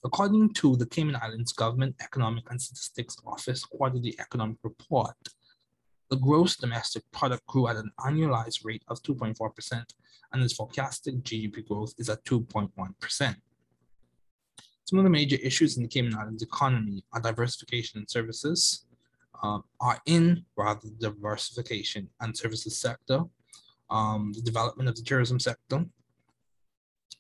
According 0.05 0.55
to 0.55 0.77
the 0.77 0.87
Cayman 0.87 1.17
Islands 1.23 1.53
Government 1.53 1.95
Economic 2.01 2.51
and 2.51 2.61
Statistics 2.61 3.17
Office 3.25 3.65
Quarterly 3.65 4.19
Economic 4.19 4.57
Report, 4.65 5.17
the 6.11 6.17
gross 6.17 6.57
domestic 6.57 7.05
product 7.13 7.47
grew 7.47 7.69
at 7.69 7.77
an 7.77 7.91
annualized 8.01 8.65
rate 8.65 8.83
of 8.89 9.03
2.4%, 9.03 9.85
and 10.33 10.43
its 10.43 10.53
forecasted 10.53 11.25
GDP 11.25 11.67
growth 11.67 11.95
is 11.99 12.11
at 12.11 12.25
2.1%. 12.25 13.37
Some 14.85 14.99
of 14.99 15.05
the 15.05 15.11
major 15.11 15.37
issues 15.37 15.77
in 15.77 15.85
the 15.85 15.89
Cayman 15.89 16.17
Islands 16.17 16.43
economy 16.43 17.05
are 17.13 17.21
diversification 17.21 18.01
and 18.01 18.11
services, 18.11 18.87
uh, 19.41 19.61
are 19.81 20.01
in 20.07 20.45
rather 20.57 20.89
diversification 20.99 22.09
and 22.21 22.37
services 22.37 22.77
sector, 22.77 23.23
um, 23.89 24.33
the 24.35 24.43
development 24.43 24.89
of 24.89 24.97
the 24.97 25.03
tourism 25.03 25.39
sector. 25.39 25.85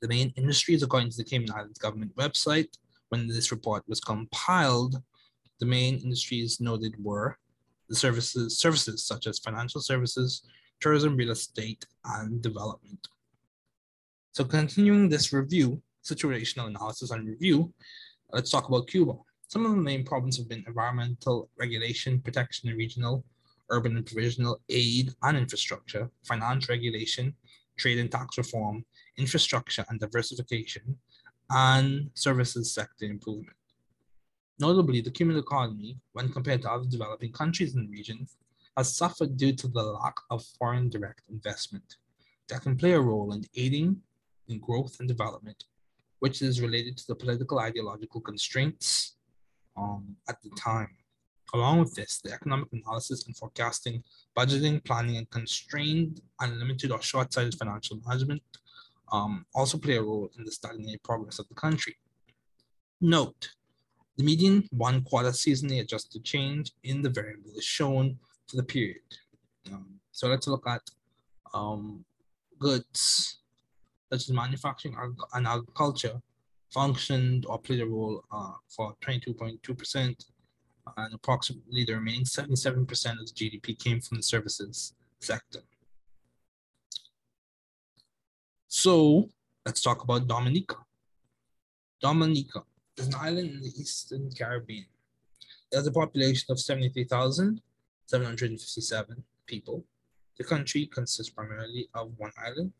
The 0.02 0.08
main 0.08 0.32
industries, 0.36 0.82
according 0.82 1.10
to 1.10 1.16
the 1.16 1.24
Cayman 1.24 1.52
Islands 1.52 1.78
government 1.78 2.16
website, 2.16 2.76
when 3.10 3.28
this 3.28 3.52
report 3.52 3.84
was 3.86 4.00
compiled, 4.00 5.00
the 5.60 5.66
main 5.66 5.98
industries 5.98 6.60
noted 6.60 6.94
were 6.98 7.38
the 7.90 7.96
services, 7.96 8.58
services 8.58 9.04
such 9.04 9.26
as 9.26 9.40
financial 9.40 9.82
services, 9.82 10.42
tourism, 10.80 11.16
real 11.16 11.32
estate, 11.32 11.84
and 12.04 12.40
development. 12.40 13.08
So 14.32 14.44
continuing 14.44 15.08
this 15.08 15.32
review, 15.32 15.82
situational 16.02 16.68
analysis 16.68 17.10
and 17.10 17.28
review, 17.28 17.74
let's 18.32 18.50
talk 18.50 18.68
about 18.68 18.86
Cuba. 18.86 19.14
Some 19.48 19.66
of 19.66 19.72
the 19.72 19.76
main 19.76 20.04
problems 20.04 20.38
have 20.38 20.48
been 20.48 20.64
environmental 20.68 21.50
regulation, 21.58 22.20
protection 22.20 22.68
and 22.68 22.78
regional, 22.78 23.24
urban 23.70 23.96
and 23.96 24.06
provisional 24.06 24.60
aid 24.68 25.12
and 25.24 25.36
infrastructure, 25.36 26.08
finance 26.24 26.68
regulation, 26.68 27.34
trade 27.76 27.98
and 27.98 28.10
tax 28.10 28.38
reform, 28.38 28.84
infrastructure 29.18 29.84
and 29.88 29.98
diversification, 29.98 30.96
and 31.50 32.10
services 32.14 32.72
sector 32.72 33.04
improvement. 33.04 33.56
Notably, 34.60 35.00
the 35.00 35.10
Cuban 35.10 35.38
economy, 35.38 35.96
when 36.12 36.28
compared 36.28 36.60
to 36.62 36.70
other 36.70 36.84
developing 36.84 37.32
countries 37.32 37.74
in 37.74 37.86
the 37.86 37.90
region, 37.90 38.28
has 38.76 38.94
suffered 38.94 39.38
due 39.38 39.54
to 39.54 39.68
the 39.68 39.82
lack 39.82 40.16
of 40.30 40.44
foreign 40.58 40.90
direct 40.90 41.22
investment 41.30 41.96
that 42.48 42.60
can 42.60 42.76
play 42.76 42.92
a 42.92 43.00
role 43.00 43.32
in 43.32 43.42
aiding 43.56 43.96
in 44.48 44.58
growth 44.58 44.96
and 45.00 45.08
development, 45.08 45.64
which 46.18 46.42
is 46.42 46.60
related 46.60 46.98
to 46.98 47.06
the 47.08 47.14
political 47.14 47.58
ideological 47.58 48.20
constraints 48.20 49.16
um, 49.78 50.14
at 50.28 50.36
the 50.42 50.50
time. 50.50 50.94
Along 51.54 51.80
with 51.80 51.94
this, 51.94 52.20
the 52.22 52.32
economic 52.32 52.68
analysis 52.72 53.26
and 53.26 53.36
forecasting, 53.36 54.04
budgeting, 54.36 54.84
planning, 54.84 55.16
and 55.16 55.30
constrained, 55.30 56.20
unlimited, 56.40 56.92
or 56.92 57.00
short 57.00 57.32
sighted 57.32 57.54
financial 57.54 57.98
management 58.06 58.42
um, 59.10 59.46
also 59.54 59.78
play 59.78 59.96
a 59.96 60.02
role 60.02 60.30
in 60.38 60.44
the 60.44 60.52
stagnating 60.52 61.00
progress 61.02 61.38
of 61.38 61.48
the 61.48 61.54
country. 61.54 61.96
Note 63.00 63.48
the 64.16 64.24
median 64.24 64.68
one 64.70 65.02
quarter 65.02 65.30
seasonally 65.30 65.80
adjusted 65.80 66.24
change 66.24 66.72
in 66.84 67.02
the 67.02 67.10
variable 67.10 67.50
is 67.56 67.64
shown 67.64 68.18
for 68.46 68.56
the 68.56 68.62
period. 68.62 69.00
Um, 69.72 70.00
so 70.10 70.28
let's 70.28 70.46
look 70.46 70.66
at 70.66 70.82
um, 71.54 72.04
goods 72.58 73.38
such 74.12 74.22
as 74.22 74.30
manufacturing 74.30 74.96
and 75.34 75.46
agriculture 75.46 76.20
functioned 76.70 77.46
or 77.46 77.58
played 77.58 77.80
a 77.80 77.86
role 77.86 78.24
uh, 78.32 78.52
for 78.68 78.94
22.2%, 79.04 80.24
and 80.96 81.14
approximately 81.14 81.84
the 81.84 81.94
remaining 81.94 82.24
77% 82.24 83.20
of 83.20 83.26
the 83.26 83.32
GDP 83.34 83.78
came 83.78 84.00
from 84.00 84.18
the 84.18 84.22
services 84.22 84.94
sector. 85.20 85.60
So 88.68 89.28
let's 89.66 89.82
talk 89.82 90.02
about 90.04 90.28
Dominica. 90.28 90.76
Dominica 92.00 92.62
is 92.96 93.08
an 93.08 93.14
island 93.14 93.50
in 93.50 93.60
the 93.60 93.72
Eastern 93.78 94.30
Caribbean. 94.36 94.86
It 95.72 95.76
has 95.76 95.86
a 95.86 95.92
population 95.92 96.50
of 96.50 96.58
73,757 96.58 99.24
people. 99.46 99.84
The 100.36 100.44
country 100.44 100.86
consists 100.86 101.32
primarily 101.32 101.88
of 101.94 102.12
one 102.16 102.32
island, 102.38 102.72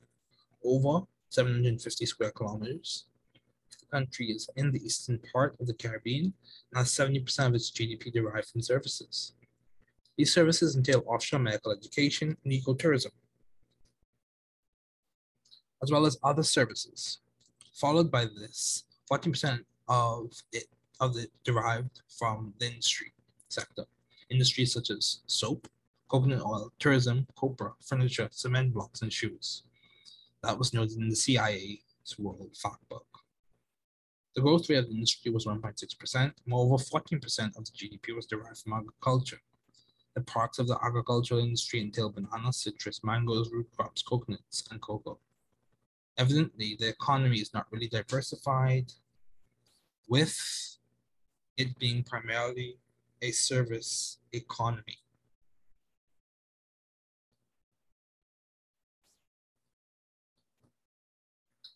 over 0.64 1.06
750 1.28 2.06
square 2.06 2.32
kilometers. 2.32 3.04
The 3.80 3.86
country 3.86 4.32
is 4.32 4.48
in 4.56 4.72
the 4.72 4.84
eastern 4.84 5.20
part 5.32 5.56
of 5.60 5.66
the 5.66 5.74
Caribbean 5.74 6.34
and 6.72 6.78
has 6.78 6.90
70% 6.92 7.46
of 7.46 7.54
its 7.54 7.70
GDP 7.70 8.12
derived 8.12 8.48
from 8.48 8.62
services. 8.62 9.34
These 10.16 10.34
services 10.34 10.74
entail 10.76 11.04
offshore 11.06 11.40
medical 11.40 11.72
education 11.72 12.36
and 12.44 12.52
ecotourism. 12.52 13.12
as 15.82 15.90
well 15.90 16.04
as 16.04 16.18
other 16.22 16.42
services. 16.42 17.20
Followed 17.72 18.10
by 18.10 18.26
this, 18.26 18.84
14% 19.10 19.64
of 19.90 20.32
it 20.52 20.64
of 21.00 21.16
it 21.16 21.30
derived 21.44 22.00
from 22.08 22.54
the 22.58 22.66
industry 22.66 23.12
sector. 23.48 23.84
Industries 24.30 24.72
such 24.72 24.90
as 24.90 25.20
soap, 25.26 25.66
coconut 26.08 26.42
oil, 26.42 26.72
tourism, 26.78 27.26
copra, 27.36 27.72
furniture, 27.80 28.28
cement 28.30 28.72
blocks, 28.72 29.02
and 29.02 29.12
shoes. 29.12 29.64
That 30.42 30.58
was 30.58 30.72
noted 30.72 30.98
in 30.98 31.08
the 31.08 31.16
CIA's 31.16 32.18
World 32.18 32.54
Factbook. 32.54 33.06
The 34.36 34.42
growth 34.42 34.70
rate 34.70 34.76
of 34.76 34.88
the 34.88 34.94
industry 34.94 35.32
was 35.32 35.46
1.6%. 35.46 36.32
Moreover, 36.46 36.82
14% 36.82 37.56
of 37.56 37.64
the 37.64 37.72
GDP 37.72 38.14
was 38.14 38.26
derived 38.26 38.58
from 38.58 38.74
agriculture. 38.74 39.40
The 40.14 40.20
products 40.22 40.58
of 40.58 40.68
the 40.68 40.78
agricultural 40.84 41.40
industry 41.40 41.80
entail 41.80 42.10
bananas, 42.10 42.58
citrus, 42.58 43.02
mangoes, 43.02 43.50
root 43.50 43.68
crops, 43.76 44.02
coconuts, 44.02 44.64
and 44.70 44.80
cocoa. 44.80 45.18
Evidently, 46.18 46.76
the 46.78 46.88
economy 46.88 47.38
is 47.38 47.54
not 47.54 47.66
really 47.70 47.88
diversified, 47.88 48.92
with 50.08 50.36
it 51.56 51.78
being 51.78 52.02
primarily 52.02 52.78
a 53.22 53.30
service 53.30 54.18
economy. 54.32 54.98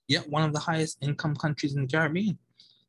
Yet 0.06 0.28
one 0.28 0.42
of 0.42 0.52
the 0.52 0.58
highest 0.58 0.98
income 1.00 1.36
countries 1.36 1.74
in 1.74 1.82
the 1.82 1.88
Caribbean. 1.88 2.38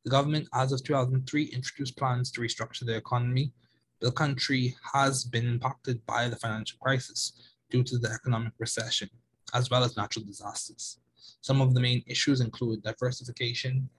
The 0.03 0.11
government, 0.11 0.47
as 0.53 0.71
of 0.71 0.83
2003, 0.83 1.45
introduced 1.45 1.97
plans 1.97 2.31
to 2.31 2.41
restructure 2.41 2.85
the 2.85 2.95
economy. 2.95 3.53
The 4.01 4.11
country 4.11 4.75
has 4.93 5.23
been 5.23 5.47
impacted 5.47 6.05
by 6.05 6.27
the 6.27 6.35
financial 6.35 6.77
crisis 6.79 7.33
due 7.71 7.83
to 7.83 7.97
the 7.97 8.09
economic 8.09 8.53
recession, 8.59 9.09
as 9.53 9.69
well 9.69 9.83
as 9.83 9.97
natural 9.97 10.25
disasters. 10.25 10.99
Some 11.41 11.61
of 11.61 11.73
the 11.73 11.79
main 11.79 12.03
issues 12.05 12.41
include 12.41 12.83
diversification 12.83 13.89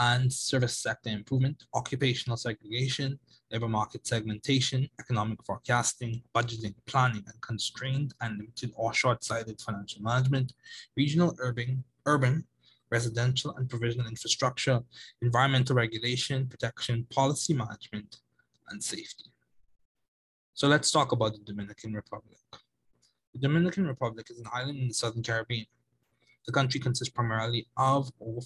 and 0.00 0.32
service 0.32 0.78
sector 0.78 1.10
improvement, 1.10 1.64
occupational 1.74 2.36
segregation, 2.36 3.18
labor 3.50 3.68
market 3.68 4.06
segmentation, 4.06 4.88
economic 4.98 5.42
forecasting, 5.44 6.22
budgeting, 6.34 6.74
planning, 6.86 7.24
and 7.26 7.40
constrained 7.40 8.14
and 8.20 8.38
limited 8.38 8.72
or 8.74 8.92
short-sighted 8.92 9.60
financial 9.60 10.02
management, 10.02 10.52
regional 10.96 11.34
urban, 11.38 11.84
urban, 12.06 12.44
residential 12.90 13.54
and 13.56 13.68
provisional 13.68 14.06
infrastructure, 14.06 14.80
environmental 15.22 15.76
regulation, 15.76 16.46
protection, 16.46 17.06
policy 17.10 17.54
management, 17.54 18.18
and 18.68 18.82
safety. 18.82 19.24
So 20.54 20.68
let's 20.68 20.90
talk 20.90 21.12
about 21.12 21.32
the 21.32 21.40
Dominican 21.40 21.92
Republic. 21.92 22.38
The 23.32 23.40
Dominican 23.40 23.86
Republic 23.86 24.26
is 24.30 24.38
an 24.38 24.46
island 24.52 24.78
in 24.78 24.88
the 24.88 24.94
Southern 24.94 25.22
Caribbean. 25.22 25.66
The 26.46 26.52
country 26.52 26.78
consists 26.78 27.12
primarily 27.12 27.66
of 27.76 28.12
over 28.20 28.40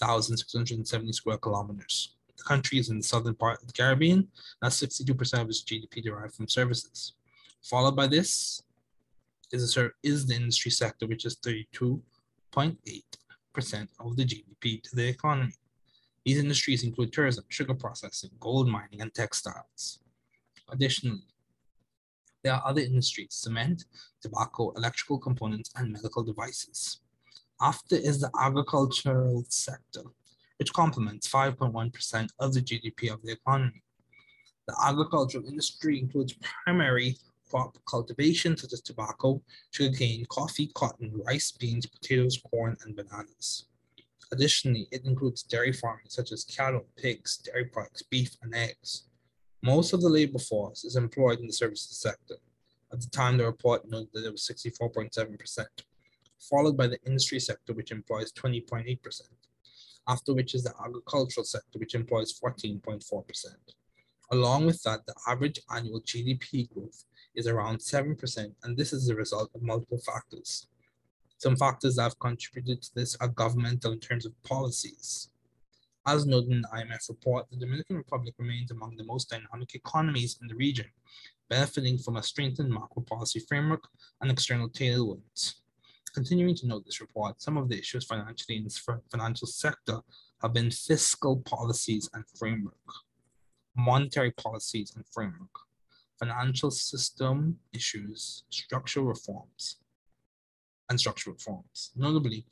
48,670 0.00 1.12
square 1.12 1.38
kilometers. 1.38 2.14
The 2.36 2.44
country 2.44 2.78
is 2.78 2.90
in 2.90 2.98
the 2.98 3.04
southern 3.04 3.34
part 3.34 3.60
of 3.60 3.66
the 3.66 3.72
Caribbean. 3.72 4.28
That's 4.60 4.80
62% 4.80 5.40
of 5.40 5.48
its 5.48 5.62
GDP 5.62 6.02
derived 6.02 6.34
from 6.34 6.48
services. 6.48 7.12
Followed 7.62 7.94
by 7.94 8.06
this 8.06 8.62
is, 9.52 9.76
a, 9.76 9.90
is 10.02 10.26
the 10.26 10.34
industry 10.34 10.70
sector, 10.70 11.06
which 11.06 11.24
is 11.24 11.36
32 11.42 12.02
0.8% 12.52 13.88
of 14.00 14.16
the 14.16 14.24
GDP 14.24 14.82
to 14.82 14.96
the 14.96 15.08
economy. 15.08 15.54
These 16.24 16.38
industries 16.38 16.84
include 16.84 17.12
tourism, 17.12 17.44
sugar 17.48 17.74
processing, 17.74 18.30
gold 18.38 18.68
mining, 18.68 19.00
and 19.00 19.12
textiles. 19.12 20.00
Additionally, 20.70 21.26
there 22.44 22.54
are 22.54 22.62
other 22.64 22.80
industries, 22.80 23.34
cement, 23.34 23.84
tobacco, 24.20 24.72
electrical 24.72 25.18
components, 25.18 25.70
and 25.76 25.92
medical 25.92 26.22
devices. 26.22 27.00
After 27.62 27.94
is 27.94 28.20
the 28.20 28.30
agricultural 28.40 29.44
sector, 29.48 30.02
which 30.56 30.72
complements 30.72 31.28
5.1% 31.28 32.28
of 32.40 32.54
the 32.54 32.60
GDP 32.60 33.12
of 33.12 33.22
the 33.22 33.30
economy. 33.30 33.84
The 34.66 34.74
agricultural 34.84 35.46
industry 35.46 36.00
includes 36.00 36.34
primary 36.64 37.18
crop 37.48 37.78
cultivation 37.88 38.56
such 38.56 38.72
as 38.72 38.80
tobacco, 38.80 39.40
sugarcane, 39.70 40.26
coffee, 40.28 40.72
cotton, 40.74 41.12
rice, 41.24 41.52
beans, 41.52 41.86
potatoes, 41.86 42.42
corn, 42.50 42.76
and 42.84 42.96
bananas. 42.96 43.66
Additionally, 44.32 44.88
it 44.90 45.04
includes 45.04 45.44
dairy 45.44 45.72
farming 45.72 46.06
such 46.08 46.32
as 46.32 46.42
cattle, 46.42 46.86
pigs, 46.96 47.36
dairy 47.36 47.66
products, 47.66 48.02
beef, 48.02 48.36
and 48.42 48.56
eggs. 48.56 49.04
Most 49.62 49.92
of 49.92 50.00
the 50.00 50.08
labor 50.08 50.40
force 50.40 50.82
is 50.82 50.96
employed 50.96 51.38
in 51.38 51.46
the 51.46 51.52
services 51.52 51.96
sector. 51.96 52.38
At 52.92 53.02
the 53.02 53.10
time, 53.10 53.36
the 53.36 53.46
report 53.46 53.88
noted 53.88 54.08
that 54.14 54.26
it 54.26 54.32
was 54.32 54.50
64.7%, 54.50 55.66
followed 56.50 56.76
by 56.76 56.86
the 56.86 56.98
industry 57.06 57.40
sector, 57.40 57.72
which 57.72 57.92
employs 57.92 58.32
20.8%, 58.32 59.22
after 60.08 60.34
which 60.34 60.54
is 60.54 60.64
the 60.64 60.74
agricultural 60.84 61.44
sector, 61.44 61.78
which 61.78 61.94
employs 61.94 62.38
14.4%. 62.38 63.46
Along 64.30 64.66
with 64.66 64.82
that, 64.82 65.04
the 65.06 65.14
average 65.28 65.60
annual 65.74 66.00
GDP 66.00 66.68
growth 66.72 67.04
is 67.34 67.46
around 67.46 67.78
7%, 67.78 68.52
and 68.62 68.76
this 68.76 68.92
is 68.92 69.06
the 69.06 69.14
result 69.14 69.50
of 69.54 69.62
multiple 69.62 69.98
factors. 69.98 70.68
Some 71.38 71.56
factors 71.56 71.96
that 71.96 72.04
have 72.04 72.18
contributed 72.18 72.82
to 72.82 72.94
this 72.94 73.16
are 73.16 73.28
governmental 73.28 73.92
in 73.92 74.00
terms 74.00 74.24
of 74.24 74.42
policies. 74.42 75.28
As 76.06 76.26
noted 76.26 76.50
in 76.50 76.62
the 76.62 76.68
IMF 76.68 77.08
report, 77.08 77.46
the 77.50 77.56
Dominican 77.56 77.96
Republic 77.96 78.34
remains 78.38 78.70
among 78.70 78.96
the 78.96 79.04
most 79.04 79.30
dynamic 79.30 79.74
economies 79.74 80.38
in 80.40 80.48
the 80.48 80.54
region, 80.54 80.86
benefiting 81.48 81.98
from 81.98 82.16
a 82.16 82.22
strengthened 82.22 82.70
macro 82.70 83.02
policy 83.02 83.40
framework 83.40 83.86
and 84.20 84.30
external 84.30 84.68
tailwinds. 84.68 85.61
Continuing 86.14 86.54
to 86.56 86.66
note 86.66 86.84
this 86.84 87.00
report, 87.00 87.40
some 87.40 87.56
of 87.56 87.70
the 87.70 87.78
issues 87.78 88.04
financially 88.04 88.58
in 88.58 88.64
the 88.64 89.00
financial 89.10 89.46
sector 89.46 90.00
have 90.42 90.52
been 90.52 90.70
fiscal 90.70 91.38
policies 91.38 92.10
and 92.12 92.24
framework, 92.38 92.74
monetary 93.74 94.30
policies 94.32 94.92
and 94.94 95.06
framework, 95.10 95.54
financial 96.18 96.70
system 96.70 97.58
issues, 97.72 98.44
structural 98.50 99.06
reforms, 99.06 99.76
and 100.90 101.00
structural 101.00 101.34
reforms. 101.34 101.92
Notably, 101.96 102.44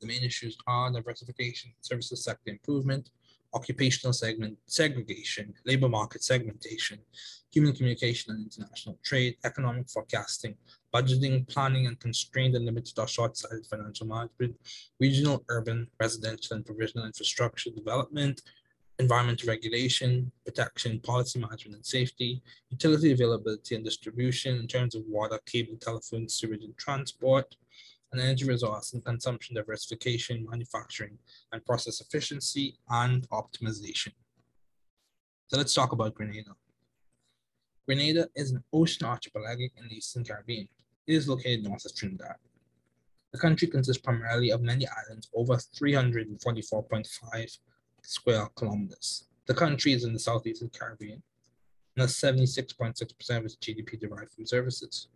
the 0.00 0.08
main 0.08 0.24
issues 0.24 0.58
are 0.66 0.90
diversification, 0.90 1.72
services 1.80 2.24
sector 2.24 2.50
improvement, 2.50 3.10
occupational 3.54 4.12
segment 4.12 4.58
segregation, 4.66 5.54
labor 5.64 5.88
market 5.88 6.24
segmentation, 6.24 6.98
human 7.52 7.72
communication 7.72 8.34
and 8.34 8.44
international 8.44 8.98
trade, 9.04 9.36
economic 9.44 9.88
forecasting, 9.88 10.56
budgeting, 10.94 11.48
planning, 11.48 11.86
and 11.86 11.98
constrained 12.00 12.54
and 12.54 12.64
limited 12.64 12.98
or 12.98 13.06
short-sighted 13.06 13.66
financial 13.66 14.06
management, 14.06 14.56
regional, 15.00 15.44
urban, 15.48 15.88
residential, 16.00 16.56
and 16.56 16.66
provisional 16.66 17.06
infrastructure 17.06 17.70
development, 17.70 18.42
environmental 18.98 19.48
regulation, 19.48 20.30
protection, 20.44 20.98
policy 21.00 21.38
management 21.38 21.76
and 21.76 21.86
safety, 21.86 22.42
utility 22.70 23.12
availability 23.12 23.74
and 23.76 23.84
distribution 23.84 24.56
in 24.56 24.66
terms 24.66 24.94
of 24.94 25.02
water, 25.06 25.38
cable, 25.46 25.76
telephone, 25.80 26.28
sewage, 26.28 26.64
and 26.64 26.76
transport, 26.76 27.54
and 28.12 28.20
energy 28.20 28.46
resource 28.46 28.94
and 28.94 29.04
consumption 29.04 29.54
diversification, 29.54 30.46
manufacturing, 30.50 31.18
and 31.52 31.64
process 31.64 32.00
efficiency 32.00 32.76
and 32.88 33.28
optimization. 33.28 34.12
So 35.48 35.56
let's 35.56 35.74
talk 35.74 35.92
about 35.92 36.14
Grenada. 36.14 36.50
Grenada 37.86 38.28
is 38.34 38.50
an 38.50 38.62
ocean 38.72 39.06
archipelago 39.06 39.62
in 39.76 39.88
the 39.88 39.96
Eastern 39.96 40.24
Caribbean. 40.24 40.68
It 41.08 41.14
is 41.14 41.26
located 41.26 41.64
north 41.64 41.86
of 41.86 41.94
Trinidad. 41.94 42.36
The 43.32 43.38
country 43.38 43.66
consists 43.66 44.02
primarily 44.02 44.50
of 44.50 44.60
many 44.60 44.86
islands, 44.86 45.30
over 45.34 45.54
344.5 45.54 47.58
square 48.02 48.46
kilometers. 48.54 49.24
The 49.46 49.54
country 49.54 49.94
is 49.94 50.04
in 50.04 50.12
the 50.12 50.18
southeastern 50.18 50.68
Caribbean 50.68 51.22
and 51.96 52.02
has 52.02 52.14
76.6% 52.14 53.38
of 53.38 53.44
its 53.46 53.56
GDP 53.56 53.98
derived 53.98 54.32
from 54.32 54.44
services, 54.44 55.08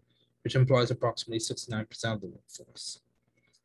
which 0.45 0.55
employs 0.55 0.91
approximately 0.91 1.39
69% 1.39 2.05
of 2.05 2.23
the 2.23 2.29
workforce. 2.29 3.01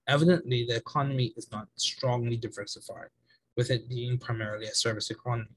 Evidently, 0.10 0.66
the 0.66 0.76
economy 0.76 1.34
is 1.38 1.50
not 1.50 1.70
strongly 1.78 2.36
diversified, 2.36 3.08
with 3.56 3.72
it 3.72 3.88
being 3.88 4.18
primarily 4.18 4.66
a 4.66 4.76
service 4.76 5.12
economy. 5.12 5.56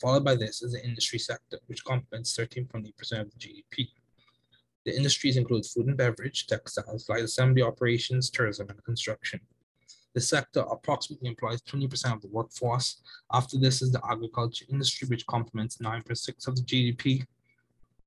Followed 0.00 0.24
by 0.24 0.36
this 0.36 0.62
is 0.62 0.70
the 0.70 0.84
industry 0.84 1.18
sector, 1.18 1.58
which 1.66 1.84
complements 1.84 2.36
13.8% 2.36 3.20
of 3.20 3.32
the 3.32 3.36
GDP. 3.36 3.88
The 4.84 4.96
industries 4.96 5.36
include 5.36 5.66
food 5.66 5.86
and 5.86 5.96
beverage, 5.96 6.46
textiles, 6.46 7.08
light 7.08 7.24
assembly 7.24 7.62
operations, 7.62 8.30
tourism, 8.30 8.68
and 8.70 8.82
construction. 8.84 9.40
The 10.14 10.20
sector 10.20 10.60
approximately 10.60 11.28
employs 11.28 11.60
20% 11.62 12.14
of 12.14 12.22
the 12.22 12.28
workforce. 12.28 13.02
After 13.32 13.58
this 13.58 13.82
is 13.82 13.92
the 13.92 14.00
agriculture 14.08 14.64
industry, 14.70 15.06
which 15.08 15.26
complements 15.26 15.78
9.6 15.78 16.48
of 16.48 16.56
the 16.56 16.62
GDP. 16.62 17.26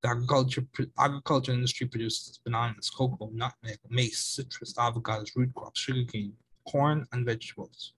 The 0.02 0.08
agriculture, 0.08 0.66
agriculture 0.98 1.52
industry 1.52 1.86
produces 1.86 2.40
bananas, 2.44 2.90
cocoa, 2.90 3.30
nutmeg, 3.32 3.78
mace, 3.88 4.18
citrus, 4.18 4.74
avocados, 4.74 5.30
root 5.36 5.54
crops, 5.54 5.80
sugarcane, 5.80 6.32
corn, 6.68 7.06
and 7.12 7.24
vegetables. 7.24 7.92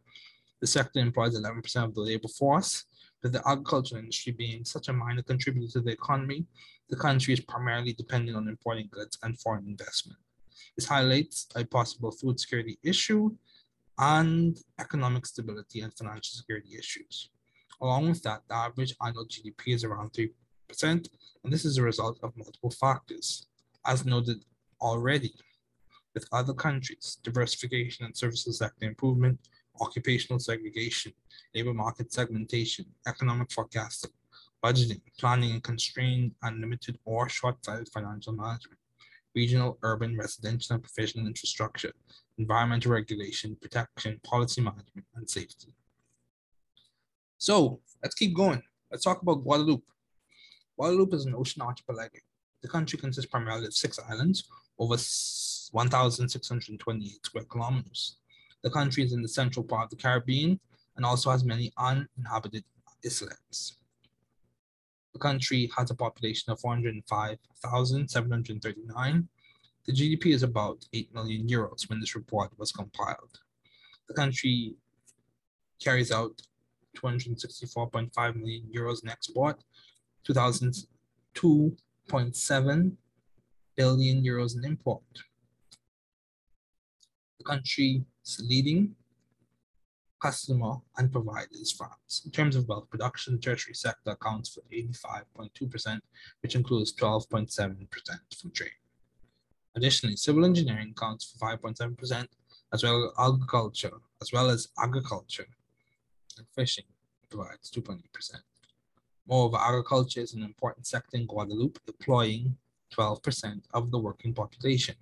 The 0.60 0.66
sector 0.66 1.00
employs 1.00 1.38
11% 1.38 1.84
of 1.84 1.94
the 1.94 2.00
labor 2.00 2.28
force, 2.28 2.84
with 3.22 3.32
the 3.32 3.42
agriculture 3.48 3.98
industry 3.98 4.32
being 4.32 4.64
such 4.64 4.88
a 4.88 4.92
minor 4.92 5.22
contributor 5.22 5.72
to 5.72 5.80
the 5.80 5.92
economy, 5.92 6.46
the 6.90 6.96
country 6.96 7.34
is 7.34 7.40
primarily 7.40 7.92
dependent 7.92 8.36
on 8.36 8.48
importing 8.48 8.88
goods 8.90 9.18
and 9.22 9.40
foreign 9.40 9.66
investment. 9.66 10.18
This 10.76 10.86
highlights 10.86 11.46
a 11.56 11.64
possible 11.64 12.10
food 12.10 12.38
security 12.38 12.78
issue 12.82 13.30
and 13.98 14.58
economic 14.80 15.26
stability 15.26 15.80
and 15.80 15.92
financial 15.94 16.36
security 16.36 16.76
issues. 16.78 17.30
Along 17.80 18.08
with 18.08 18.22
that, 18.22 18.42
the 18.48 18.54
average 18.54 18.94
annual 19.04 19.26
GDP 19.26 19.74
is 19.74 19.84
around 19.84 20.12
3%, 20.12 20.30
and 20.82 21.52
this 21.52 21.64
is 21.64 21.78
a 21.78 21.82
result 21.82 22.18
of 22.22 22.36
multiple 22.36 22.70
factors. 22.70 23.46
As 23.86 24.04
noted 24.04 24.44
already, 24.80 25.34
with 26.14 26.28
other 26.32 26.54
countries, 26.54 27.18
diversification 27.22 28.04
and 28.04 28.16
services 28.16 28.58
sector 28.58 28.86
improvement, 28.86 29.38
occupational 29.80 30.38
segregation, 30.38 31.12
labor 31.54 31.74
market 31.74 32.12
segmentation, 32.12 32.86
economic 33.06 33.50
forecasting, 33.50 34.12
budgeting, 34.64 35.02
planning 35.18 35.50
and 35.52 35.62
constrained, 35.62 36.32
unlimited 36.42 36.98
or 37.04 37.28
short-sighted 37.28 37.90
financial 37.92 38.32
management, 38.32 38.80
regional, 39.34 39.76
urban, 39.82 40.16
residential, 40.16 40.74
and 40.74 40.82
professional 40.82 41.26
infrastructure, 41.26 41.92
environmental 42.38 42.92
regulation, 42.92 43.54
protection, 43.60 44.18
policy 44.24 44.62
management, 44.62 45.04
and 45.16 45.28
safety. 45.28 45.74
So 47.36 47.80
let's 48.02 48.14
keep 48.14 48.34
going. 48.34 48.62
Let's 48.90 49.04
talk 49.04 49.20
about 49.20 49.44
Guadeloupe. 49.44 49.84
Guadeloupe 50.78 51.12
is 51.12 51.26
an 51.26 51.34
ocean 51.34 51.60
archipelago. 51.60 52.20
The 52.62 52.68
country 52.68 52.98
consists 52.98 53.30
primarily 53.30 53.66
of 53.66 53.74
six 53.74 53.98
islands 54.08 54.48
over 54.78 54.94
1,628 54.94 57.26
square 57.26 57.44
kilometers. 57.44 58.16
The 58.62 58.70
country 58.70 59.04
is 59.04 59.12
in 59.12 59.20
the 59.20 59.28
central 59.28 59.64
part 59.64 59.84
of 59.84 59.90
the 59.90 60.02
Caribbean 60.02 60.58
and 60.96 61.04
also 61.04 61.30
has 61.30 61.44
many 61.44 61.70
uninhabited 61.76 62.64
islets. 63.04 63.76
The 65.14 65.20
country 65.20 65.70
has 65.76 65.90
a 65.90 65.94
population 65.94 66.52
of 66.52 66.60
405,739 66.60 69.28
the 69.86 69.92
GDP 69.92 70.32
is 70.32 70.42
about 70.42 70.86
8 70.94 71.14
million 71.14 71.46
euros 71.46 71.90
when 71.90 72.00
this 72.00 72.16
report 72.16 72.58
was 72.58 72.72
compiled. 72.72 73.38
The 74.08 74.14
country 74.14 74.76
carries 75.78 76.10
out 76.10 76.40
264.5 76.96 78.36
million 78.36 78.62
euros 78.74 79.02
in 79.02 79.10
export, 79.10 79.62
2002.7 80.26 82.96
billion 83.76 84.24
euros 84.24 84.56
in 84.56 84.64
import. 84.64 85.02
The 87.38 87.44
country's 87.44 88.00
leading 88.40 88.96
customer 90.24 90.76
and 90.96 91.12
provider 91.12 91.58
is 91.60 91.70
France. 91.70 92.22
In 92.24 92.30
terms 92.30 92.56
of 92.56 92.66
wealth 92.66 92.88
production, 92.88 93.34
the 93.34 93.40
tertiary 93.40 93.74
sector 93.74 94.12
accounts 94.12 94.48
for 94.48 94.62
85.2%, 94.72 96.00
which 96.40 96.54
includes 96.54 96.94
12.7% 96.94 98.40
from 98.40 98.50
trade. 98.52 98.70
Additionally, 99.76 100.16
civil 100.16 100.46
engineering 100.46 100.94
accounts 100.96 101.24
for 101.26 101.36
5.7%, 101.46 102.26
as 102.72 102.82
well 102.82 103.04
as 103.04 103.10
agriculture, 103.18 103.96
as 104.22 104.32
well 104.32 104.48
as 104.48 104.68
agriculture 104.78 105.46
and 106.38 106.46
fishing 106.56 106.86
provides 107.28 107.70
2.8%. 107.70 108.00
Moreover, 109.28 109.58
agriculture 109.58 110.20
is 110.20 110.32
an 110.32 110.42
important 110.42 110.86
sector 110.86 111.18
in 111.18 111.26
Guadeloupe, 111.26 111.78
employing 111.86 112.56
12% 112.96 113.60
of 113.74 113.90
the 113.90 113.98
working 113.98 114.32
population 114.32 114.94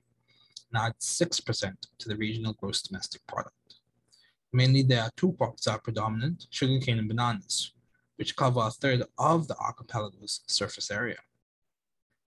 and 0.72 0.82
adds 0.82 1.06
6% 1.06 1.76
to 1.98 2.08
the 2.08 2.16
regional 2.16 2.54
gross 2.54 2.82
domestic 2.82 3.24
product. 3.28 3.61
Mainly, 4.52 4.82
there 4.82 5.02
are 5.02 5.10
two 5.16 5.32
crops 5.32 5.64
that 5.64 5.72
are 5.72 5.80
predominant, 5.80 6.46
sugarcane 6.50 6.98
and 6.98 7.08
bananas, 7.08 7.72
which 8.16 8.36
cover 8.36 8.60
a 8.60 8.70
third 8.70 9.02
of 9.18 9.48
the 9.48 9.56
archipelago's 9.56 10.42
surface 10.46 10.90
area. 10.90 11.16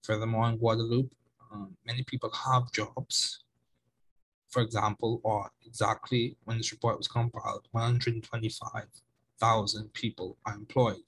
Furthermore, 0.03 0.51
in 0.51 0.59
Guadeloupe, 0.59 1.15
um, 1.51 1.75
many 1.87 2.03
people 2.03 2.31
have 2.31 2.71
jobs. 2.73 3.45
For 4.51 4.61
example, 4.63 5.23
or 5.25 5.51
exactly 5.65 6.37
when 6.45 6.59
this 6.59 6.73
report 6.73 6.99
was 6.99 7.09
compiled, 7.09 7.69
125,000 7.71 9.95
people 9.95 10.37
are 10.45 10.55
employed, 10.55 11.01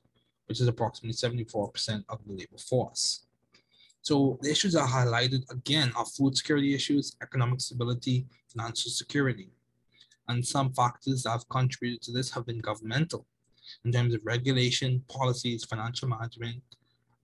which 0.46 0.62
is 0.62 0.68
approximately 0.68 1.14
74% 1.14 2.04
of 2.08 2.20
the 2.26 2.32
labor 2.32 2.56
force. 2.56 3.26
So 4.00 4.38
the 4.42 4.50
issues 4.50 4.74
are 4.76 4.88
highlighted 4.88 5.50
again 5.50 5.92
are 5.96 6.06
food 6.06 6.36
security 6.36 6.74
issues, 6.74 7.16
economic 7.22 7.60
stability, 7.60 8.26
financial 8.48 8.90
security. 8.90 9.50
And 10.28 10.44
some 10.44 10.72
factors 10.72 11.22
that 11.22 11.30
have 11.30 11.48
contributed 11.48 12.02
to 12.02 12.12
this 12.12 12.30
have 12.32 12.46
been 12.46 12.60
governmental 12.60 13.26
in 13.84 13.92
terms 13.92 14.14
of 14.14 14.20
regulation, 14.24 15.02
policies, 15.08 15.64
financial 15.64 16.08
management, 16.08 16.62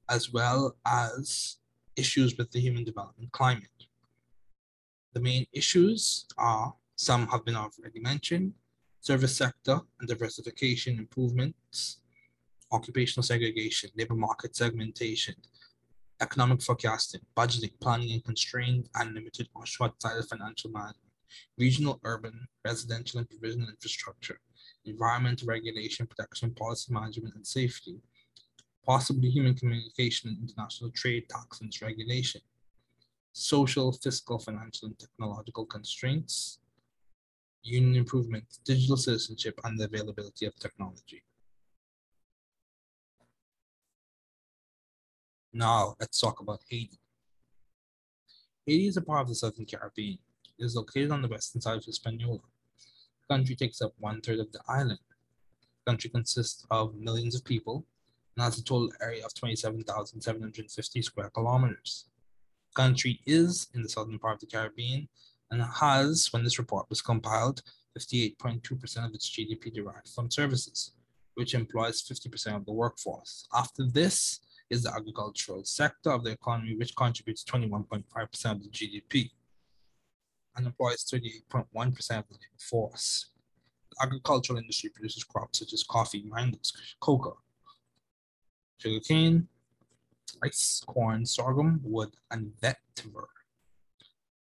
as 0.09 0.33
well 0.33 0.77
as 0.87 1.57
issues 1.97 2.37
with 2.37 2.51
the 2.51 2.61
human 2.61 2.85
development 2.85 3.33
climate. 3.33 3.69
The 5.13 5.21
main 5.21 5.47
issues 5.53 6.27
are, 6.39 6.75
some 6.97 7.27
have 7.29 7.45
been 7.45 7.57
already 7.57 8.01
mentioned, 8.01 8.55
service 9.01 9.37
sector 9.37 9.81
and 9.99 10.09
diversification 10.09 10.99
improvements, 10.99 11.99
occupational 12.73 13.23
segregation, 13.23 13.91
labor 13.97 14.15
market 14.15 14.55
segmentation, 14.55 15.35
economic 16.21 16.63
forecasting, 16.63 17.23
budgeting, 17.37 17.73
planning 17.81 18.13
and 18.13 18.25
constrained 18.25 18.89
and 18.95 19.15
limited 19.15 19.49
or 19.55 19.67
short-sighted 19.67 20.27
financial 20.27 20.71
management, 20.71 21.10
regional, 21.59 22.01
urban, 22.05 22.49
residential 22.65 23.19
and 23.19 23.29
provisional 23.29 23.69
infrastructure, 23.69 24.39
environmental 24.85 25.49
regulation, 25.49 26.07
protection, 26.07 26.53
policy 26.55 26.93
management 26.93 27.35
and 27.35 27.47
safety, 27.47 28.01
possibly 28.85 29.29
human 29.31 29.55
communication 29.55 30.31
and 30.31 30.49
international 30.49 30.91
trade, 30.91 31.29
tax 31.29 31.61
and 31.61 31.73
regulation, 31.83 32.41
social, 33.33 33.93
fiscal, 33.93 34.39
financial, 34.39 34.89
and 34.89 34.99
technological 34.99 35.67
constraints, 35.67 36.59
union 37.63 37.97
improvement, 37.97 38.45
digital 38.65 38.97
citizenship, 38.97 39.59
and 39.65 39.79
the 39.79 39.85
availability 39.85 40.47
of 40.47 40.57
technology. 40.59 41.23
Now, 45.53 45.97
let's 46.01 46.21
talk 46.21 46.41
about 46.41 46.61
Haiti. 46.69 46.99
Haiti 48.67 48.87
is 48.87 48.97
a 48.97 49.03
part 49.03 49.23
of 49.23 49.29
the 49.29 49.35
Southern 49.35 49.67
Caribbean. 49.67 50.19
Is 50.63 50.77
located 50.77 51.11
on 51.11 51.23
the 51.23 51.29
western 51.29 51.63
side 51.63 51.79
of 51.79 51.85
Hispaniola. 51.87 52.41
The 53.23 53.35
country 53.35 53.57
takes 53.57 53.81
up 53.81 53.95
one 53.99 54.21
third 54.21 54.41
of 54.41 54.53
the 54.53 54.61
island. 54.69 54.99
The 55.85 55.91
country 55.91 56.11
consists 56.11 56.67
of 56.71 56.95
millions 56.95 57.35
of 57.35 57.45
people 57.45 57.87
and 58.37 58.45
has 58.45 58.59
a 58.59 58.63
total 58.63 58.93
area 59.01 59.25
of 59.25 59.33
27,750 59.33 61.03
square 61.03 61.31
kilometers. 61.31 62.05
The 62.75 62.83
country 62.83 63.21
is 63.25 63.69
in 63.75 63.83
the 63.83 63.89
southern 63.89 64.19
part 64.19 64.35
of 64.35 64.41
the 64.41 64.55
Caribbean 64.55 65.09
and 65.51 65.63
has, 65.63 66.31
when 66.31 66.45
this 66.45 66.59
report 66.59 66.91
was 66.91 67.01
compiled, 67.01 67.63
58.2% 67.99 69.07
of 69.07 69.15
its 69.15 69.31
GDP 69.31 69.73
derived 69.73 70.11
from 70.11 70.31
services, 70.31 70.93
which 71.37 71.55
employs 71.55 72.03
50% 72.03 72.55
of 72.55 72.67
the 72.67 72.73
workforce. 72.73 73.49
After 73.55 73.87
this 73.87 74.41
is 74.69 74.83
the 74.83 74.95
agricultural 74.95 75.65
sector 75.65 76.11
of 76.11 76.23
the 76.23 76.33
economy, 76.33 76.77
which 76.77 76.95
contributes 76.95 77.45
21.5% 77.45 78.05
of 78.53 78.63
the 78.63 78.69
GDP 78.69 79.31
employs 80.67 81.05
38.1% 81.05 81.59
of 81.59 82.29
the 82.29 82.35
labor 82.35 82.59
force. 82.59 83.27
The 83.91 84.05
agricultural 84.07 84.59
industry 84.59 84.91
produces 84.91 85.25
crops 85.25 85.59
such 85.59 85.73
as 85.73 85.83
coffee, 85.83 86.25
mangoes, 86.27 86.73
cocoa, 87.01 87.39
sugarcane, 88.79 89.49
rice, 90.43 90.83
corn, 90.87 91.27
sorghum, 91.27 91.81
wood, 91.83 92.11
and 92.31 92.53
vetiver. 92.63 93.27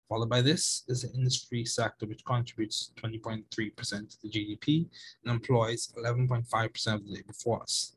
Followed 0.09 0.29
by 0.29 0.43
this 0.43 0.85
is 0.89 1.03
the 1.03 1.13
industry 1.15 1.65
sector, 1.65 2.07
which 2.07 2.25
contributes 2.25 2.93
20.3% 3.03 3.47
to 3.49 4.17
the 4.23 4.29
GDP 4.29 4.87
and 5.25 5.33
employs 5.33 5.91
11.5% 5.99 6.95
of 6.95 7.07
the 7.07 7.13
labor 7.13 7.33
force. 7.33 7.97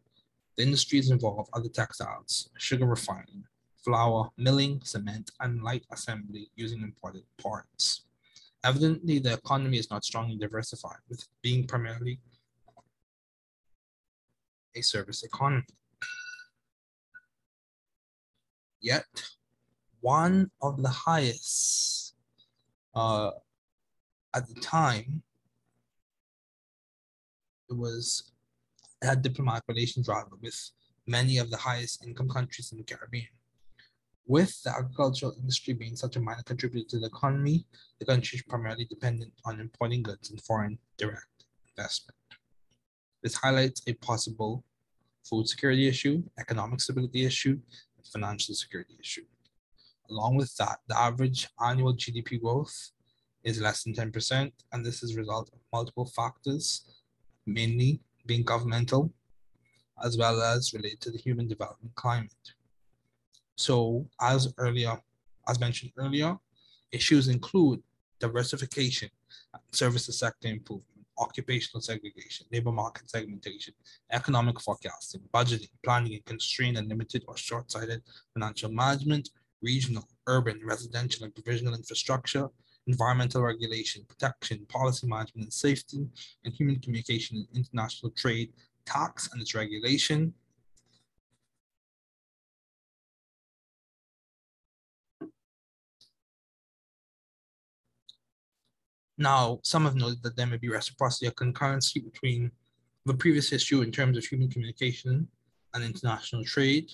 The 0.55 0.63
industries 0.63 1.11
involve 1.11 1.49
other 1.51 1.67
textiles, 1.67 2.49
sugar 2.57 2.85
refining, 2.85 3.43
flour, 3.83 4.31
milling, 4.37 4.81
cement, 4.83 5.31
and 5.41 5.61
light 5.61 5.85
assembly 5.91 6.49
using 6.55 6.81
imported 6.81 7.23
parts. 7.37 8.04
Evidently, 8.65 9.19
the 9.19 9.33
economy 9.33 9.77
is 9.77 9.91
not 9.91 10.03
strongly 10.03 10.37
diversified, 10.37 10.97
with 11.07 11.23
being 11.43 11.67
primarily 11.67 12.19
a 14.75 14.81
service 14.81 15.23
economy. 15.23 15.63
Yet, 18.81 19.05
one 20.01 20.49
of 20.63 20.81
the 20.81 20.89
highest 20.89 22.15
uh, 22.95 23.31
at 24.33 24.47
the 24.47 24.59
time, 24.61 25.21
it 27.69 27.77
was 27.77 28.31
it 29.01 29.05
had 29.05 29.21
diplomatic 29.21 29.63
relations 29.67 30.07
rather 30.07 30.35
with 30.41 30.71
many 31.05 31.37
of 31.37 31.51
the 31.51 31.57
highest 31.57 32.03
income 32.03 32.29
countries 32.29 32.71
in 32.71 32.79
the 32.79 32.83
Caribbean. 32.83 33.27
With 34.27 34.63
the 34.63 34.71
agricultural 34.71 35.35
industry 35.39 35.75
being 35.75 35.95
such 35.95 36.15
a 36.15 36.19
minor 36.19 36.41
contributor 36.41 36.87
to 36.89 36.99
the 36.99 37.05
economy, 37.05 37.67
the 37.99 38.05
country 38.05 38.37
is 38.37 38.41
primarily 38.41 38.85
dependent 38.85 39.31
on 39.45 39.59
importing 39.59 40.01
goods 40.01 40.31
and 40.31 40.41
foreign 40.41 40.79
direct 40.97 41.45
investment. 41.69 42.17
This 43.21 43.35
highlights 43.35 43.83
a 43.85 43.93
possible 43.93 44.63
food 45.23 45.47
security 45.47 45.87
issue, 45.87 46.23
economic 46.39 46.81
stability 46.81 47.23
issue, 47.25 47.59
and 47.97 48.07
financial 48.07 48.55
security 48.55 48.97
issue. 48.99 49.25
Along 50.09 50.35
with 50.35 50.55
that, 50.57 50.79
the 50.87 50.97
average 50.97 51.47
annual 51.63 51.93
GDP 51.93 52.41
growth 52.41 52.91
is 53.43 53.61
less 53.61 53.83
than 53.83 53.93
10%, 53.93 54.51
and 54.71 54.83
this 54.83 55.03
is 55.03 55.15
a 55.15 55.19
result 55.19 55.51
of 55.53 55.59
multiple 55.71 56.05
factors, 56.05 56.83
mainly 57.45 58.01
being 58.25 58.43
governmental, 58.43 59.13
as 60.03 60.17
well 60.17 60.41
as 60.41 60.73
related 60.73 60.99
to 61.01 61.11
the 61.11 61.19
human 61.19 61.47
development 61.47 61.93
climate. 61.93 62.31
So 63.55 64.07
as 64.21 64.53
earlier, 64.57 64.99
as 65.47 65.59
mentioned 65.59 65.91
earlier, 65.97 66.37
issues 66.91 67.27
include 67.27 67.81
diversification, 68.19 69.09
services 69.71 70.19
sector 70.19 70.47
improvement, 70.47 71.05
occupational 71.17 71.81
segregation, 71.81 72.45
labor 72.51 72.71
market 72.71 73.09
segmentation, 73.09 73.73
economic 74.11 74.59
forecasting, 74.59 75.21
budgeting, 75.33 75.69
planning, 75.83 76.13
and 76.13 76.25
constrained 76.25 76.77
and 76.77 76.89
limited 76.89 77.23
or 77.27 77.37
short-sighted 77.37 78.01
financial 78.33 78.71
management, 78.71 79.29
regional, 79.61 80.07
urban, 80.27 80.59
residential, 80.63 81.23
and 81.23 81.33
provisional 81.33 81.73
infrastructure, 81.73 82.49
environmental 82.87 83.41
regulation, 83.41 84.03
protection, 84.07 84.65
policy 84.67 85.07
management 85.07 85.45
and 85.45 85.53
safety, 85.53 86.07
and 86.43 86.53
human 86.53 86.79
communication 86.79 87.37
and 87.37 87.47
international 87.57 88.11
trade, 88.11 88.51
tax 88.85 89.29
and 89.31 89.41
its 89.41 89.55
regulation, 89.55 90.33
Now, 99.17 99.59
some 99.63 99.85
have 99.85 99.95
noted 99.95 100.21
that 100.23 100.35
there 100.35 100.47
may 100.47 100.57
be 100.57 100.69
reciprocity 100.69 101.27
or 101.27 101.31
concurrency 101.31 102.03
between 102.03 102.51
the 103.05 103.13
previous 103.13 103.53
issue 103.53 103.81
in 103.81 103.91
terms 103.91 104.17
of 104.17 104.25
human 104.25 104.49
communication 104.49 105.27
and 105.73 105.83
international 105.83 106.43
trade. 106.43 106.91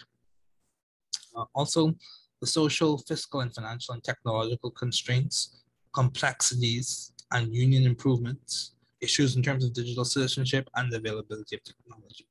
Uh, 1.36 1.46
also, 1.56 1.96
the 2.42 2.48
social, 2.48 2.98
fiscal, 2.98 3.40
and 3.40 3.54
financial 3.54 3.94
and 3.94 4.04
technological 4.04 4.72
constraints, 4.72 5.64
complexities, 5.94 7.14
and 7.32 7.56
union 7.56 7.86
improvements, 7.86 8.76
issues 9.00 9.36
in 9.36 9.42
terms 9.42 9.66
of 9.66 9.74
digital 9.74 10.06
citizenship 10.06 10.70
and 10.76 10.92
the 10.92 10.98
availability 10.98 11.56
of 11.56 11.64
technology. 11.64 12.28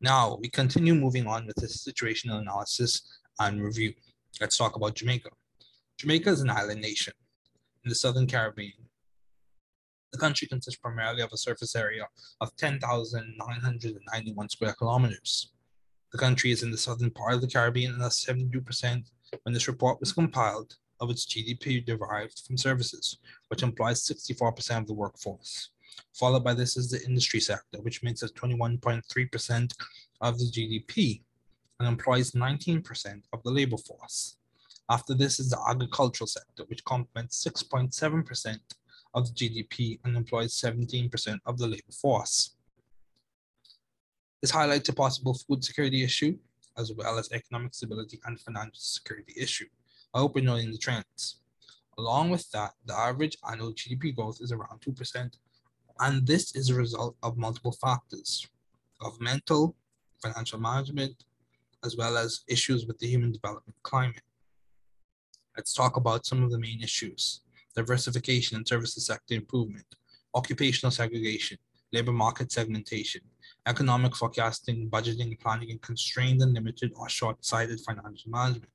Now, 0.00 0.38
we 0.40 0.48
continue 0.48 0.94
moving 0.94 1.26
on 1.26 1.46
with 1.46 1.56
this 1.56 1.84
situational 1.84 2.40
analysis 2.40 3.02
and 3.40 3.62
review. 3.62 3.94
Let's 4.40 4.56
talk 4.56 4.76
about 4.76 4.94
Jamaica. 4.94 5.30
Jamaica 5.98 6.30
is 6.30 6.40
an 6.40 6.50
island 6.50 6.82
nation 6.82 7.14
in 7.84 7.88
the 7.88 7.94
Southern 7.94 8.26
Caribbean. 8.26 8.88
The 10.12 10.18
country 10.18 10.46
consists 10.46 10.80
primarily 10.80 11.22
of 11.22 11.32
a 11.32 11.36
surface 11.36 11.74
area 11.74 12.06
of 12.40 12.54
10,991 12.56 14.48
square 14.48 14.72
kilometers. 14.74 15.52
The 16.12 16.18
country 16.18 16.52
is 16.52 16.62
in 16.62 16.70
the 16.70 16.78
southern 16.78 17.10
part 17.10 17.34
of 17.34 17.40
the 17.40 17.48
Caribbean, 17.48 17.94
and 17.94 18.00
thus 18.00 18.24
72% 18.24 19.04
when 19.42 19.52
this 19.52 19.66
report 19.66 19.98
was 19.98 20.12
compiled 20.12 20.76
of 21.00 21.10
its 21.10 21.26
GDP 21.26 21.84
derived 21.84 22.42
from 22.46 22.56
services, 22.56 23.18
which 23.48 23.64
implies 23.64 24.06
64% 24.06 24.78
of 24.78 24.86
the 24.86 24.94
workforce. 24.94 25.70
Followed 26.12 26.44
by 26.44 26.54
this 26.54 26.76
is 26.76 26.90
the 26.90 27.04
industry 27.04 27.40
sector, 27.40 27.80
which 27.82 28.04
makes 28.04 28.22
up 28.22 28.30
21.3% 28.30 29.72
of 30.20 30.38
the 30.38 30.44
GDP 30.44 31.22
and 31.80 31.88
employs 31.88 32.30
19% 32.30 33.22
of 33.32 33.42
the 33.42 33.50
labor 33.50 33.76
force. 33.76 34.36
After 34.90 35.14
this 35.14 35.40
is 35.40 35.50
the 35.50 35.60
agricultural 35.68 36.26
sector, 36.26 36.64
which 36.66 36.84
complements 36.84 37.42
6.7% 37.44 38.58
of 39.14 39.26
the 39.26 39.32
GDP 39.32 39.98
and 40.04 40.16
employs 40.16 40.60
17% 40.60 41.38
of 41.46 41.58
the 41.58 41.66
labor 41.66 41.92
force. 41.92 42.54
This 44.42 44.50
highlights 44.50 44.90
a 44.90 44.92
possible 44.92 45.32
food 45.34 45.64
security 45.64 46.04
issue, 46.04 46.36
as 46.76 46.92
well 46.92 47.18
as 47.18 47.32
economic 47.32 47.74
stability 47.74 48.20
and 48.26 48.38
financial 48.38 48.74
security 48.74 49.32
issue. 49.40 49.66
I 50.12 50.18
hope 50.18 50.36
you're 50.36 50.44
knowing 50.44 50.70
the 50.70 50.78
trends. 50.78 51.36
Along 51.96 52.30
with 52.30 52.50
that, 52.50 52.72
the 52.84 52.94
average 52.94 53.38
annual 53.48 53.72
GDP 53.72 54.14
growth 54.14 54.38
is 54.42 54.52
around 54.52 54.80
2%, 54.80 55.30
and 56.00 56.26
this 56.26 56.54
is 56.54 56.68
a 56.68 56.74
result 56.74 57.16
of 57.22 57.38
multiple 57.38 57.72
factors, 57.72 58.46
governmental, 59.00 59.74
financial 60.20 60.58
management, 60.58 61.24
as 61.84 61.96
well 61.96 62.16
as 62.16 62.40
issues 62.48 62.86
with 62.86 62.98
the 62.98 63.06
human 63.06 63.32
development 63.32 63.76
climate. 63.82 64.22
Let's 65.56 65.72
talk 65.72 65.96
about 65.96 66.26
some 66.26 66.42
of 66.42 66.50
the 66.50 66.58
main 66.58 66.82
issues. 66.82 67.42
Diversification 67.76 68.56
and 68.56 68.66
services 68.66 69.06
sector 69.06 69.34
improvement, 69.34 69.86
occupational 70.34 70.90
segregation, 70.90 71.58
labor 71.92 72.12
market 72.12 72.50
segmentation, 72.50 73.20
economic 73.66 74.16
forecasting, 74.16 74.90
budgeting, 74.90 75.38
planning, 75.40 75.70
and 75.70 75.80
constrained 75.80 76.42
and 76.42 76.54
limited 76.54 76.92
or 76.96 77.08
short-sighted 77.08 77.80
financial 77.80 78.30
management, 78.30 78.72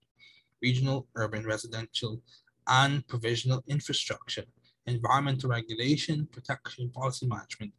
regional, 0.62 1.08
urban, 1.16 1.46
residential, 1.46 2.22
and 2.68 3.06
provisional 3.08 3.62
infrastructure, 3.68 4.46
environmental 4.88 5.50
regulation, 5.50 6.28
protection, 6.32 6.90
policy 6.92 7.28
management, 7.28 7.74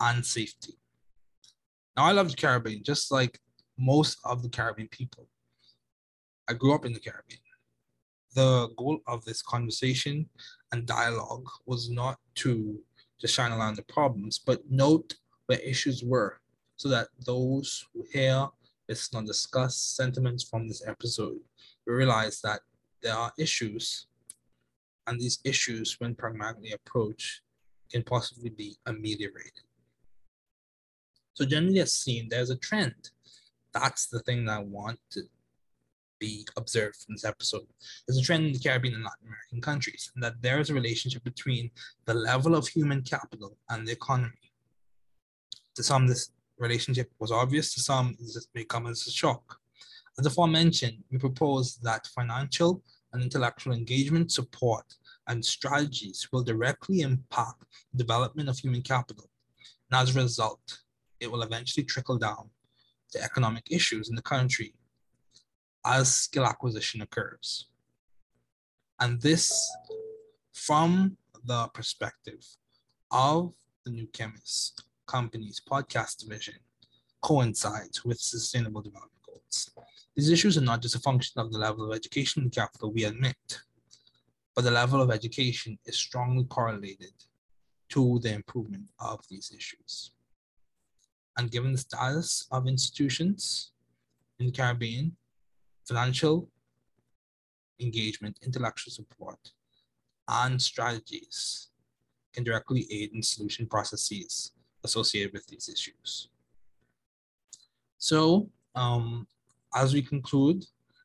and 0.00 0.24
safety. 0.24 0.74
Now, 1.96 2.04
I 2.04 2.12
love 2.12 2.30
the 2.30 2.36
Caribbean, 2.36 2.84
just 2.84 3.10
like 3.10 3.40
most 3.78 4.18
of 4.24 4.42
the 4.42 4.48
Caribbean 4.48 4.88
people. 4.88 5.28
I 6.48 6.52
grew 6.52 6.74
up 6.74 6.84
in 6.84 6.92
the 6.92 7.00
Caribbean 7.00 7.40
the 8.34 8.68
goal 8.76 9.00
of 9.06 9.24
this 9.24 9.42
conversation 9.42 10.28
and 10.72 10.86
dialogue 10.86 11.48
was 11.66 11.90
not 11.90 12.18
to 12.36 12.78
just 13.20 13.34
shine 13.34 13.52
a 13.52 13.56
light 13.56 13.68
on 13.68 13.74
the 13.74 13.82
problems, 13.82 14.38
but 14.38 14.60
note 14.68 15.14
where 15.46 15.58
issues 15.60 16.02
were 16.02 16.40
so 16.76 16.88
that 16.88 17.08
those 17.24 17.86
who 17.92 18.04
hear, 18.12 18.48
listen, 18.88 19.18
or 19.18 19.24
discuss 19.24 19.76
sentiments 19.76 20.44
from 20.44 20.68
this 20.68 20.86
episode 20.86 21.38
realize 21.86 22.40
that 22.40 22.60
there 23.02 23.14
are 23.14 23.32
issues, 23.38 24.06
and 25.06 25.20
these 25.20 25.38
issues, 25.44 25.96
when 26.00 26.14
pragmatically 26.14 26.72
approached, 26.72 27.42
can 27.92 28.02
possibly 28.02 28.50
be 28.50 28.76
ameliorated. 28.86 29.64
So, 31.34 31.44
generally, 31.44 31.80
as 31.80 31.92
seen, 31.92 32.28
there's 32.30 32.50
a 32.50 32.56
trend. 32.56 33.10
That's 33.74 34.06
the 34.06 34.20
thing 34.20 34.46
that 34.46 34.58
I 34.58 34.62
want 34.62 34.98
to 35.10 35.22
be 36.18 36.46
observed 36.56 37.04
in 37.08 37.14
this 37.14 37.24
episode. 37.24 37.66
There's 38.06 38.18
a 38.18 38.22
trend 38.22 38.46
in 38.46 38.52
the 38.52 38.58
Caribbean 38.58 38.94
and 38.94 39.04
Latin 39.04 39.26
American 39.26 39.60
countries, 39.60 40.10
and 40.14 40.22
that 40.24 40.40
there 40.40 40.60
is 40.60 40.70
a 40.70 40.74
relationship 40.74 41.24
between 41.24 41.70
the 42.06 42.14
level 42.14 42.54
of 42.54 42.68
human 42.68 43.02
capital 43.02 43.56
and 43.70 43.86
the 43.86 43.92
economy. 43.92 44.52
To 45.76 45.82
some, 45.82 46.06
this 46.06 46.30
relationship 46.58 47.10
was 47.18 47.32
obvious, 47.32 47.74
to 47.74 47.80
some, 47.80 48.16
this 48.18 48.46
may 48.54 48.64
come 48.64 48.86
as 48.86 49.06
a 49.06 49.10
shock. 49.10 49.58
As 50.18 50.26
aforementioned, 50.26 51.02
we 51.10 51.18
propose 51.18 51.76
that 51.76 52.06
financial 52.06 52.82
and 53.12 53.22
intellectual 53.22 53.72
engagement 53.72 54.30
support 54.30 54.84
and 55.26 55.44
strategies 55.44 56.28
will 56.32 56.42
directly 56.42 57.00
impact 57.00 57.64
the 57.92 57.98
development 57.98 58.48
of 58.48 58.58
human 58.58 58.82
capital. 58.82 59.28
And 59.90 60.00
as 60.00 60.14
a 60.14 60.20
result, 60.20 60.80
it 61.20 61.30
will 61.30 61.42
eventually 61.42 61.84
trickle 61.84 62.18
down 62.18 62.50
to 63.12 63.22
economic 63.22 63.64
issues 63.70 64.08
in 64.08 64.16
the 64.16 64.22
country 64.22 64.74
as 65.84 66.14
skill 66.14 66.44
acquisition 66.44 67.02
occurs. 67.02 67.66
And 69.00 69.20
this, 69.20 69.52
from 70.52 71.16
the 71.44 71.68
perspective 71.74 72.44
of 73.10 73.52
the 73.84 73.90
New 73.90 74.06
Chemist 74.06 74.84
Company's 75.06 75.60
podcast 75.60 76.18
division, 76.18 76.54
coincides 77.22 78.04
with 78.04 78.18
sustainable 78.18 78.82
development 78.82 79.12
goals. 79.26 79.70
These 80.14 80.30
issues 80.30 80.56
are 80.56 80.62
not 80.62 80.82
just 80.82 80.94
a 80.94 81.00
function 81.00 81.40
of 81.40 81.52
the 81.52 81.58
level 81.58 81.90
of 81.90 81.96
education 81.96 82.42
and 82.42 82.52
capital 82.52 82.92
we 82.92 83.04
admit, 83.04 83.60
but 84.54 84.64
the 84.64 84.70
level 84.70 85.02
of 85.02 85.10
education 85.10 85.78
is 85.84 85.96
strongly 85.96 86.44
correlated 86.44 87.12
to 87.90 88.18
the 88.22 88.32
improvement 88.32 88.84
of 88.98 89.20
these 89.28 89.52
issues. 89.56 90.12
And 91.36 91.50
given 91.50 91.72
the 91.72 91.78
status 91.78 92.46
of 92.50 92.68
institutions 92.68 93.72
in 94.38 94.46
the 94.46 94.52
Caribbean, 94.52 95.16
financial 95.86 96.48
engagement, 97.80 98.38
intellectual 98.42 98.92
support, 98.92 99.52
and 100.28 100.60
strategies 100.60 101.68
can 102.32 102.44
directly 102.44 102.86
aid 102.90 103.12
in 103.12 103.22
solution 103.22 103.66
processes 103.66 104.52
associated 104.82 105.32
with 105.32 105.46
these 105.46 105.68
issues. 105.68 106.28
So, 107.98 108.50
um, 108.74 109.26
as 109.74 109.94
we 109.94 110.02
conclude, 110.02 110.64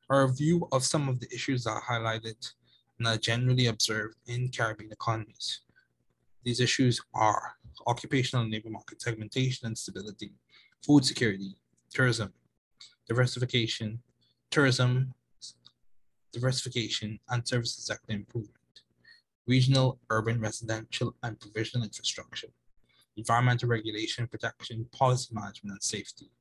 our 0.10 0.28
review 0.28 0.68
of 0.72 0.84
some 0.84 1.08
of 1.08 1.20
the 1.20 1.28
issues 1.34 1.63
that 1.63 1.72
are 1.72 1.84
highlighted 1.84 2.52
and 2.98 3.08
are 3.08 3.18
generally 3.18 3.68
observed 3.68 4.15
in 4.28 4.50
Caribbean 4.50 4.92
economies. 4.92 5.62
These 6.44 6.60
issues 6.60 7.00
are 7.13 7.56
occupational 7.88 8.44
and 8.44 8.52
labor 8.52 8.70
market 8.70 9.02
segmentation 9.02 9.68
and 9.68 9.78
stability, 9.78 10.34
food 10.86 11.06
security, 11.06 11.56
tourism, 11.94 12.34
diversification, 13.08 14.00
tourism, 14.52 15.14
diversification, 16.32 17.20
and 17.30 17.48
services 17.48 17.86
sector 17.86 18.14
improvement, 18.14 18.56
regional, 19.48 20.00
urban, 20.10 20.40
residential, 20.40 21.16
and 21.24 21.40
provisional 21.40 21.86
infrastructure, 21.86 22.50
environmental 23.18 23.70
regulation, 23.70 24.28
protection, 24.28 24.86
policy 24.92 25.30
management, 25.34 25.74
and 25.74 25.84
safety, 25.84 26.32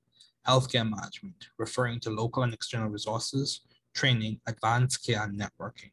healthcare 0.47 0.89
management, 0.89 1.49
referring 1.59 2.01
to 2.01 2.11
local 2.11 2.43
and 2.43 2.55
external 2.55 2.89
resources, 2.89 3.63
training, 3.95 4.41
advanced 4.47 5.05
care 5.05 5.23
and 5.23 5.39
networking, 5.39 5.91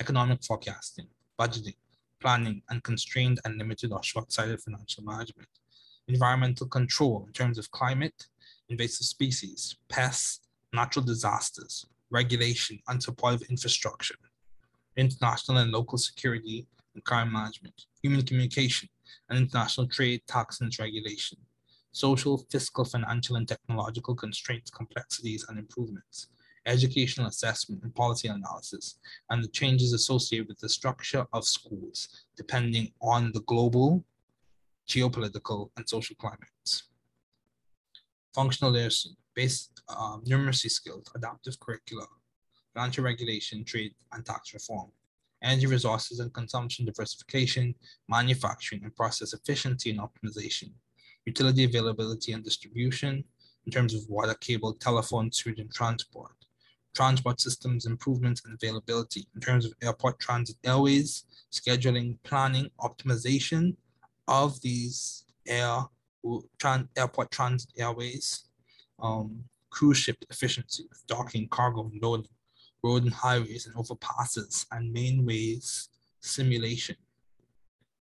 economic 0.00 0.42
forecasting, 0.42 1.06
budgeting, 1.38 1.76
planning, 2.20 2.62
and 2.70 2.82
constrained 2.82 3.40
and 3.44 3.56
limited 3.58 3.92
or 3.92 4.02
short-sighted 4.02 4.60
financial 4.60 5.04
management, 5.04 5.48
environmental 6.08 6.66
control 6.66 7.24
in 7.26 7.32
terms 7.32 7.58
of 7.58 7.70
climate, 7.70 8.26
invasive 8.68 9.06
species, 9.06 9.76
pests, 9.88 10.40
natural 10.74 11.04
disasters, 11.04 11.86
regulation 12.10 12.78
and 12.88 13.02
support 13.02 13.34
of 13.34 13.42
infrastructure, 13.42 14.16
international 14.96 15.58
and 15.58 15.72
local 15.72 15.98
security 15.98 16.66
and 16.94 17.04
crime 17.04 17.32
management, 17.32 17.86
human 18.02 18.22
communication, 18.22 18.88
and 19.28 19.38
international 19.38 19.86
trade, 19.86 20.20
tax, 20.26 20.60
and 20.60 20.76
regulation, 20.78 21.38
social, 21.92 22.38
fiscal, 22.50 22.84
financial, 22.84 23.36
and 23.36 23.48
technological 23.48 24.14
constraints, 24.14 24.70
complexities, 24.70 25.44
and 25.48 25.58
improvements, 25.58 26.28
educational 26.66 27.26
assessment 27.26 27.82
and 27.82 27.94
policy 27.94 28.28
analysis, 28.28 28.98
and 29.30 29.42
the 29.42 29.48
changes 29.48 29.92
associated 29.92 30.48
with 30.48 30.58
the 30.58 30.68
structure 30.68 31.26
of 31.32 31.44
schools, 31.44 32.24
depending 32.36 32.92
on 33.00 33.30
the 33.32 33.40
global, 33.42 34.04
geopolitical, 34.88 35.70
and 35.76 35.88
social 35.88 36.16
climates. 36.16 36.84
Functional 38.34 38.72
literacy, 38.72 39.16
basic 39.34 39.70
um, 39.88 40.22
numeracy 40.24 40.70
skills, 40.70 41.06
adaptive 41.14 41.58
curricula, 41.60 42.06
financial 42.74 43.04
regulation, 43.04 43.64
trade, 43.64 43.94
and 44.12 44.24
tax 44.24 44.54
reform, 44.54 44.90
energy 45.42 45.66
resources 45.66 46.20
and 46.20 46.32
consumption 46.32 46.84
diversification, 46.84 47.74
manufacturing 48.08 48.82
and 48.82 48.94
process 48.96 49.32
efficiency 49.32 49.90
and 49.90 50.00
optimization, 50.00 50.70
utility 51.24 51.64
availability 51.64 52.32
and 52.32 52.44
distribution 52.44 53.24
in 53.66 53.72
terms 53.72 53.94
of 53.94 54.08
water, 54.08 54.34
cable, 54.34 54.74
telephone, 54.74 55.30
sewage, 55.32 55.58
and 55.58 55.72
transport, 55.72 56.32
transport 56.94 57.40
systems 57.40 57.86
improvements 57.86 58.42
and 58.44 58.54
availability 58.54 59.26
in 59.34 59.40
terms 59.40 59.64
of 59.64 59.72
airport 59.82 60.18
transit 60.18 60.56
airways, 60.64 61.24
scheduling, 61.52 62.16
planning, 62.24 62.70
optimization 62.80 63.74
of 64.28 64.60
these 64.60 65.24
air 65.46 65.82
tran, 66.58 66.88
airport 66.96 67.30
transit 67.30 67.70
airways, 67.76 68.44
um, 69.00 69.44
cruise 69.70 69.98
ship 69.98 70.16
efficiency, 70.30 70.84
docking, 71.08 71.48
cargo, 71.48 71.90
loading, 72.00 72.28
road 72.84 73.02
and 73.02 73.14
highways 73.14 73.66
and 73.66 73.74
overpasses 73.76 74.66
and 74.70 74.92
mainways 74.92 75.88
simulation, 76.20 76.96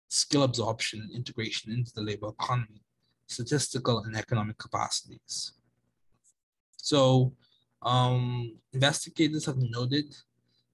skill 0.07 0.43
absorption 0.43 1.01
and 1.01 1.11
integration 1.11 1.71
into 1.71 1.91
the 1.93 2.01
labor 2.01 2.29
economy, 2.29 2.81
statistical 3.27 4.03
and 4.03 4.15
economic 4.15 4.57
capacities. 4.57 5.53
So 6.77 7.33
um, 7.81 8.55
investigators 8.73 9.45
have 9.45 9.57
noted 9.57 10.15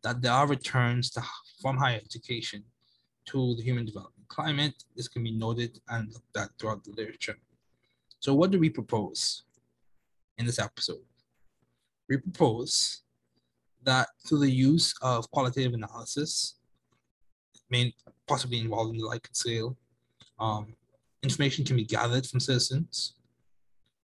that 0.04 0.22
there 0.22 0.34
are 0.34 0.48
returns 0.48 1.10
to, 1.12 1.24
from 1.62 1.78
higher 1.78 2.02
education 2.04 2.64
to 3.26 3.56
the 3.56 3.64
human 3.64 3.86
development 3.86 4.28
climate. 4.28 4.76
This 4.96 5.08
can 5.08 5.24
be 5.24 5.32
noted 5.32 5.80
and 5.90 6.12
looked 6.12 6.38
at 6.38 6.50
throughout 6.60 6.84
the 6.84 6.92
literature. 6.92 7.38
So 8.20 8.34
what 8.34 8.52
do 8.52 8.60
we 8.60 8.70
propose 8.70 9.44
in 10.38 10.46
this 10.46 10.60
episode? 10.60 11.06
We 12.10 12.18
propose 12.18 13.04
that 13.84 14.08
through 14.28 14.40
the 14.40 14.52
use 14.52 14.94
of 15.02 15.30
qualitative 15.32 15.74
analysis, 15.74 16.56
possibly 18.28 18.60
involving 18.60 18.98
the 18.98 19.08
Likert 19.08 19.36
scale, 19.36 19.78
um, 20.40 20.76
information 21.24 21.66
can 21.66 21.76
be 21.76 21.86
gathered 21.86 22.26
from 22.26 22.40
citizens 22.40 23.16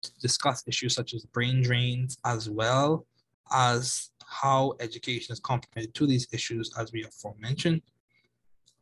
to 0.03 0.11
discuss 0.21 0.63
issues 0.67 0.93
such 0.93 1.13
as 1.13 1.25
brain 1.25 1.61
drains, 1.61 2.17
as 2.25 2.49
well 2.49 3.05
as 3.51 4.11
how 4.25 4.73
education 4.79 5.33
is 5.33 5.39
complemented 5.39 5.93
to 5.95 6.05
these 6.05 6.27
issues, 6.31 6.71
as 6.77 6.91
we 6.91 7.01
have 7.01 7.11
aforementioned. 7.11 7.81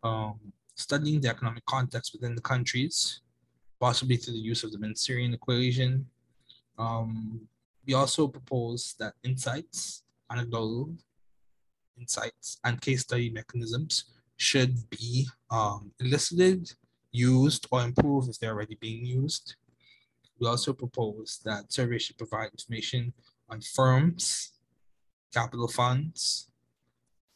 Um, 0.03 0.39
studying 0.75 1.21
the 1.21 1.29
economic 1.29 1.65
context 1.65 2.13
within 2.13 2.35
the 2.35 2.41
countries, 2.41 3.21
possibly 3.79 4.17
through 4.17 4.33
the 4.33 4.39
use 4.39 4.63
of 4.63 4.71
the 4.71 4.77
Mincerian 4.77 5.33
equation. 5.33 6.05
Um, 6.77 7.47
we 7.85 7.93
also 7.93 8.27
propose 8.27 8.95
that 8.99 9.13
insights 9.23 10.03
anecdotal 10.31 10.95
insights 11.97 12.57
and 12.63 12.81
case 12.81 13.01
study 13.01 13.29
mechanisms 13.29 14.05
should 14.37 14.89
be 14.89 15.27
um, 15.49 15.91
elicited, 15.99 16.71
used, 17.11 17.67
or 17.71 17.81
improved 17.83 18.29
if 18.29 18.39
they're 18.39 18.51
already 18.51 18.77
being 18.81 19.05
used. 19.05 19.55
We 20.39 20.47
also 20.47 20.73
propose 20.73 21.39
that 21.45 21.71
surveys 21.71 22.03
should 22.03 22.17
provide 22.17 22.49
information 22.51 23.13
on 23.49 23.61
firms, 23.61 24.51
capital 25.33 25.69
funds, 25.69 26.49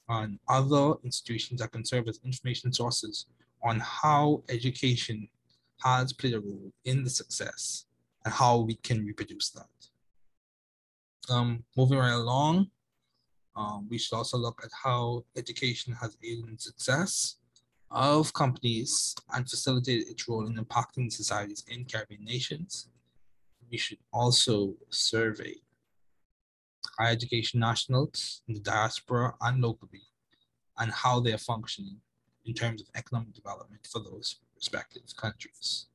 on 0.10 0.40
other 0.50 0.96
institutions 1.04 1.62
that 1.62 1.72
can 1.72 1.86
serve 1.86 2.08
as 2.08 2.20
information 2.26 2.74
sources 2.74 3.28
on 3.64 3.80
how 3.80 4.44
education 4.50 5.30
has 5.84 6.12
played 6.12 6.34
a 6.34 6.40
role 6.40 6.74
in 6.84 7.04
the 7.04 7.10
success 7.10 7.86
and 8.30 8.36
how 8.36 8.60
we 8.60 8.76
can 8.76 9.04
reproduce 9.04 9.50
that. 9.50 11.34
Um, 11.34 11.64
moving 11.76 11.98
right 11.98 12.14
along, 12.14 12.70
um, 13.56 13.88
we 13.90 13.98
should 13.98 14.16
also 14.16 14.38
look 14.38 14.62
at 14.64 14.70
how 14.84 15.26
education 15.36 15.94
has 15.94 16.16
aided 16.24 16.62
success 16.62 17.38
of 17.90 18.32
companies 18.34 19.16
and 19.34 19.50
facilitated 19.50 20.10
its 20.10 20.28
role 20.30 20.46
in 20.46 20.64
impacting 20.64 21.12
societies 21.12 21.64
in 21.70 21.86
Caribbean 21.86 22.24
nations. 22.24 22.88
We 23.72 23.78
should 23.78 23.98
also 24.14 24.76
survey 24.90 25.56
higher 27.00 27.12
education 27.12 27.60
nationals 27.60 28.44
in 28.48 28.54
the 28.54 28.60
diaspora 28.60 29.34
and 29.42 29.60
locally 29.60 30.04
and 30.78 30.92
how 30.92 31.20
they're 31.20 31.40
functioning 31.40 31.98
in 32.46 32.54
terms 32.54 32.80
of 32.82 32.90
economic 32.96 33.34
development 33.34 33.88
for 33.92 34.00
those 34.04 34.36
respective 34.56 35.02
countries. 35.18 35.89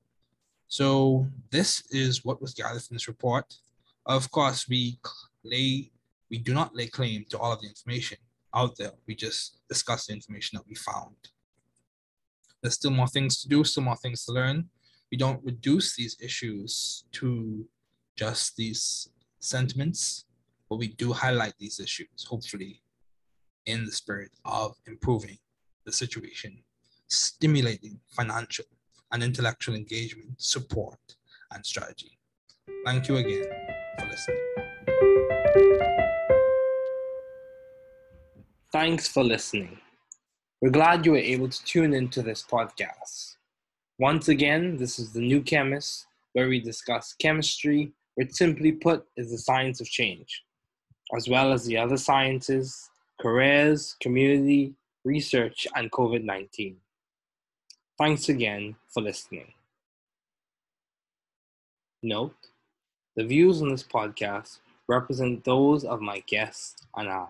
So 0.69 1.27
this 1.51 1.85
is 1.91 2.25
what 2.25 2.41
was 2.41 2.55
gathered 2.55 2.83
from 2.83 2.97
this 2.97 3.09
report. 3.09 3.55
Of 4.07 4.31
course, 4.31 4.69
we 4.69 4.99
lay 5.43 5.91
we 6.31 6.39
do 6.39 6.55
not 6.55 6.75
lay 6.75 6.87
claim 6.87 7.25
to 7.31 7.39
all 7.39 7.53
of 7.53 7.61
the 7.61 7.69
information 7.69 8.19
out 8.55 8.77
there. 8.77 8.93
We 9.07 9.15
just 9.15 9.61
discuss 9.69 10.07
the 10.07 10.15
information 10.15 10.57
that 10.57 10.67
we 10.67 10.75
found. 10.75 11.17
There's 12.61 12.75
still 12.75 12.91
more 12.91 13.09
things 13.09 13.43
to 13.43 13.49
do, 13.49 13.63
still 13.63 13.83
more 13.83 13.97
things 13.97 14.25
to 14.25 14.33
learn. 14.33 14.69
We 15.13 15.19
don't 15.19 15.45
reduce 15.45 15.95
these 15.95 16.17
issues 16.21 17.05
to 17.13 17.69
just 18.17 18.57
these 18.57 19.11
sentiments, 19.39 20.25
but 20.69 20.77
we 20.77 20.89
do 20.89 21.13
highlight 21.13 21.55
these 21.59 21.79
issues, 21.79 22.25
hopefully, 22.27 22.81
in 23.67 23.85
the 23.85 23.93
spirit 23.93 24.31
of 24.45 24.75
improving 24.87 25.39
the 25.85 25.93
situation, 25.93 26.63
stimulating 27.09 28.01
financial 28.09 28.65
and 29.15 29.23
intellectual 29.23 29.77
engagement, 29.77 30.35
support, 30.39 30.99
and 31.53 31.65
strategy. 31.65 32.19
Thank 32.85 33.07
you 33.07 33.17
again 33.19 33.47
for 34.01 34.07
listening. 34.09 34.41
Thanks 38.73 39.07
for 39.07 39.23
listening. 39.23 39.79
We're 40.61 40.71
glad 40.71 41.07
you 41.07 41.13
were 41.13 41.19
able 41.19 41.49
to 41.49 41.65
tune 41.65 41.95
into 41.95 42.23
this 42.23 42.43
podcast. 42.43 43.37
Once 44.01 44.27
again, 44.27 44.77
this 44.79 44.99
is 44.99 45.13
The 45.13 45.21
New 45.21 45.43
Chemist, 45.43 46.07
where 46.33 46.49
we 46.49 46.59
discuss 46.59 47.15
chemistry, 47.15 47.93
which 48.17 48.33
simply 48.33 48.73
put 48.73 49.07
is 49.17 49.31
the 49.31 49.39
science 49.39 49.81
of 49.81 49.87
change, 49.87 50.43
as 51.17 51.29
well 51.29 51.53
as 51.53 51.65
the 51.65 51.79
other 51.79 51.99
sciences, 51.99 52.91
careers, 53.21 53.95
community, 54.01 54.75
research, 55.05 55.69
and 55.77 55.93
COVID 55.93 56.25
19. 56.25 56.79
Thanks 57.97 58.29
again 58.29 58.75
for 58.89 59.03
listening. 59.03 59.53
Note 62.03 62.35
the 63.17 63.25
views 63.25 63.63
on 63.63 63.69
this 63.69 63.85
podcast 63.85 64.59
represent 64.89 65.45
those 65.45 65.85
of 65.85 66.01
my 66.01 66.19
guests 66.27 66.77
and 66.97 67.09
I. 67.09 67.29